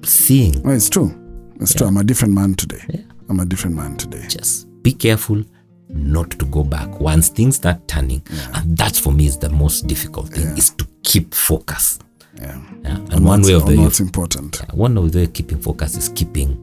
seeing. 0.04 0.62
Well, 0.62 0.74
it's 0.74 0.88
true. 0.90 1.14
It's 1.60 1.74
true. 1.74 1.86
I'm 1.86 1.96
a 1.96 2.04
different 2.04 2.34
man 2.34 2.54
today. 2.54 3.04
I'm 3.28 3.40
a 3.40 3.44
different 3.46 3.76
man 3.76 3.96
today. 3.96 4.24
Just 4.28 4.66
be 4.82 4.92
careful 4.92 5.44
not 5.92 6.30
to 6.32 6.44
go 6.46 6.62
back 6.64 7.00
once 7.00 7.28
things 7.28 7.56
start 7.56 7.86
turning. 7.88 8.22
And 8.54 8.76
that 8.76 8.96
for 8.96 9.12
me 9.12 9.26
is 9.26 9.38
the 9.38 9.50
most 9.50 9.86
difficult 9.86 10.28
thing 10.28 10.56
is 10.56 10.70
to 10.70 10.86
keep 11.02 11.34
focus. 11.34 11.98
Yeah. 12.40 12.60
Yeah. 12.82 12.96
And 13.10 13.24
one 13.24 13.42
way 13.42 13.52
of 13.54 13.66
the 13.66 13.76
what's 13.76 14.00
important. 14.00 14.56
one 14.72 14.96
of 14.96 15.10
the 15.12 15.18
way 15.18 15.24
of 15.24 15.32
keeping 15.32 15.60
focus 15.60 15.96
is 15.96 16.08
keeping 16.10 16.56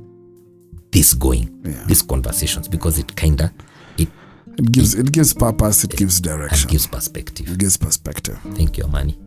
this 0.92 1.14
going, 1.14 1.50
Yeah. 1.66 1.84
these 1.88 2.02
conversations, 2.02 2.68
because 2.68 2.98
it 2.98 3.16
kinda 3.16 3.52
it 3.98 4.08
It 4.58 4.72
gives 4.72 4.96
it 4.96 5.12
gives 5.12 5.34
purpose. 5.34 5.84
It 5.84 5.96
gives 5.98 6.20
direction. 6.22 6.70
gives 6.70 6.88
perspective. 6.88 7.48
It 7.50 7.58
gives 7.60 7.78
perspective. 7.78 8.40
Thank 8.56 8.78
you, 8.78 8.86
Amani. 8.86 9.18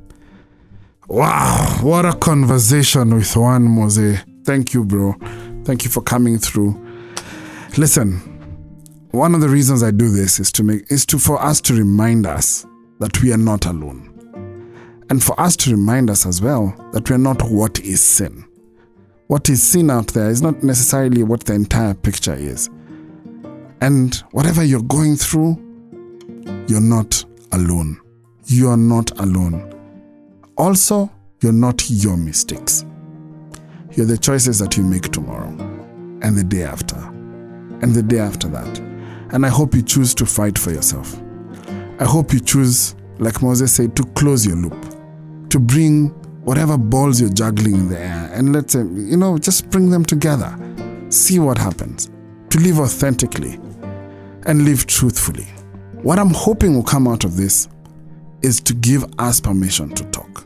Wow, 1.08 1.78
what 1.82 2.06
a 2.06 2.12
conversation 2.14 3.14
with 3.14 3.34
Juan 3.36 3.64
Mose. 3.64 4.18
Thank 4.44 4.74
you, 4.74 4.84
bro. 4.84 5.14
Thank 5.64 5.84
you 5.84 5.90
for 5.90 6.02
coming 6.02 6.38
through. 6.38 6.74
Listen, 7.76 8.20
one 9.12 9.35
of 9.35 9.40
the 9.40 9.49
reasons 9.49 9.83
I 9.83 9.90
do 9.90 10.09
this 10.09 10.38
is 10.38 10.53
to 10.53 10.62
make 10.62 10.90
is 10.90 11.05
to 11.07 11.18
for 11.18 11.40
us 11.42 11.61
to 11.62 11.75
remind 11.75 12.27
us 12.27 12.66
that 13.01 13.23
we 13.23 13.33
are 13.33 13.38
not 13.38 13.66
alone. 13.66 14.07
And 15.11 15.23
for 15.23 15.38
us 15.40 15.57
to 15.57 15.73
remind 15.73 16.11
us 16.11 16.27
as 16.27 16.40
well 16.40 16.75
that 16.92 17.09
we 17.09 17.16
are 17.16 17.18
not 17.18 17.42
what 17.42 17.81
is 17.81 18.01
sin. 18.01 18.44
What 19.27 19.49
is 19.49 19.62
sin 19.62 19.90
out 19.90 20.09
there 20.09 20.31
is 20.31 20.42
not 20.42 20.62
necessarily 20.62 21.23
what 21.23 21.44
the 21.44 21.55
entire 21.55 21.94
picture 21.94 22.35
is. 22.35 22.70
And 23.81 24.14
whatever 24.31 24.62
you're 24.62 24.83
going 24.83 25.16
through, 25.16 25.57
you're 26.68 26.81
not 26.81 27.25
alone. 27.53 28.01
You 28.46 28.68
are 28.68 28.77
not 28.77 29.11
alone. 29.18 29.73
Also, 30.57 31.11
you're 31.40 31.53
not 31.53 31.88
your 31.90 32.16
mistakes. 32.16 32.85
You're 33.92 34.07
the 34.07 34.18
choices 34.18 34.59
that 34.61 34.77
you 34.77 34.85
make 34.85 35.11
tomorrow, 35.11 35.49
and 36.23 36.37
the 36.37 36.44
day 36.44 36.62
after, 36.62 36.96
and 36.96 37.94
the 37.94 38.03
day 38.03 38.18
after 38.18 38.46
that. 38.49 38.89
And 39.33 39.47
I 39.47 39.49
hope 39.49 39.75
you 39.75 39.83
choose 39.83 40.14
to 40.16 40.27
fight 40.27 40.59
for 40.59 40.73
yourself. 40.73 41.21
I 42.01 42.05
hope 42.05 42.33
you 42.33 42.40
choose, 42.40 42.95
like 43.19 43.43
Moses 43.43 43.73
said, 43.73 43.95
to 43.97 44.05
close 44.14 44.47
your 44.47 44.57
loop, 44.57 44.95
to 45.51 45.59
bring 45.59 46.09
whatever 46.43 46.77
balls 46.77 47.21
you're 47.21 47.31
juggling 47.31 47.75
in 47.75 47.88
the 47.88 47.99
air, 47.99 48.31
and 48.33 48.53
let's, 48.53 48.75
uh, 48.75 48.85
you 48.85 49.16
know, 49.16 49.38
just 49.38 49.71
bring 49.71 49.90
them 49.90 50.05
together. 50.05 50.57
See 51.11 51.38
what 51.38 51.59
happens. 51.59 52.11
To 52.51 52.59
live 52.59 52.79
authentically 52.81 53.61
and 54.47 54.64
live 54.64 54.87
truthfully. 54.87 55.47
What 56.03 56.19
I'm 56.19 56.31
hoping 56.31 56.75
will 56.75 56.83
come 56.83 57.07
out 57.07 57.25
of 57.25 57.37
this 57.37 57.69
is 58.43 58.61
to 58.62 58.75
give 58.75 59.05
us 59.19 59.40
permission 59.40 59.90
to 59.95 60.05
talk. 60.07 60.45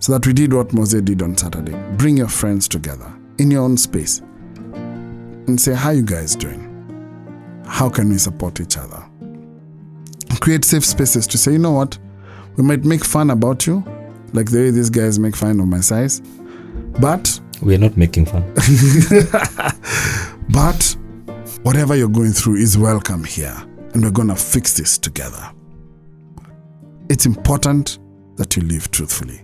So 0.00 0.12
that 0.12 0.26
we 0.26 0.32
did 0.32 0.52
what 0.52 0.72
Mose 0.72 1.00
did 1.00 1.22
on 1.22 1.36
Saturday. 1.36 1.80
Bring 1.96 2.16
your 2.16 2.28
friends 2.28 2.66
together 2.66 3.10
in 3.38 3.50
your 3.50 3.62
own 3.62 3.76
space 3.76 4.18
and 5.46 5.60
say, 5.60 5.74
How 5.74 5.90
you 5.90 6.02
guys 6.02 6.34
doing? 6.34 6.71
How 7.72 7.88
can 7.88 8.10
we 8.10 8.18
support 8.18 8.60
each 8.60 8.76
other? 8.76 9.02
Create 10.40 10.62
safe 10.62 10.84
spaces 10.84 11.26
to 11.28 11.38
say, 11.38 11.52
you 11.52 11.58
know 11.58 11.72
what? 11.72 11.98
We 12.56 12.62
might 12.62 12.84
make 12.84 13.02
fun 13.02 13.30
about 13.30 13.66
you, 13.66 13.82
like 14.34 14.50
the 14.50 14.58
way 14.58 14.70
these 14.70 14.90
guys 14.90 15.18
make 15.18 15.34
fun 15.34 15.58
of 15.58 15.66
my 15.66 15.80
size. 15.80 16.20
But 17.00 17.40
We 17.62 17.74
are 17.74 17.78
not 17.78 17.96
making 17.96 18.26
fun. 18.26 18.42
but 20.50 20.96
whatever 21.62 21.96
you're 21.96 22.10
going 22.10 22.32
through 22.32 22.56
is 22.56 22.76
welcome 22.76 23.24
here, 23.24 23.56
and 23.94 24.04
we're 24.04 24.10
gonna 24.10 24.36
fix 24.36 24.76
this 24.76 24.98
together. 24.98 25.50
It's 27.08 27.24
important 27.24 27.98
that 28.36 28.54
you 28.54 28.64
live 28.64 28.90
truthfully. 28.90 29.40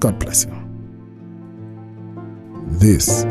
God 0.00 0.18
bless 0.18 0.46
you. 0.46 0.54
This 2.78 3.24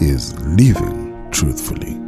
is 0.00 0.32
Living 0.40 1.28
Truthfully. 1.30 2.03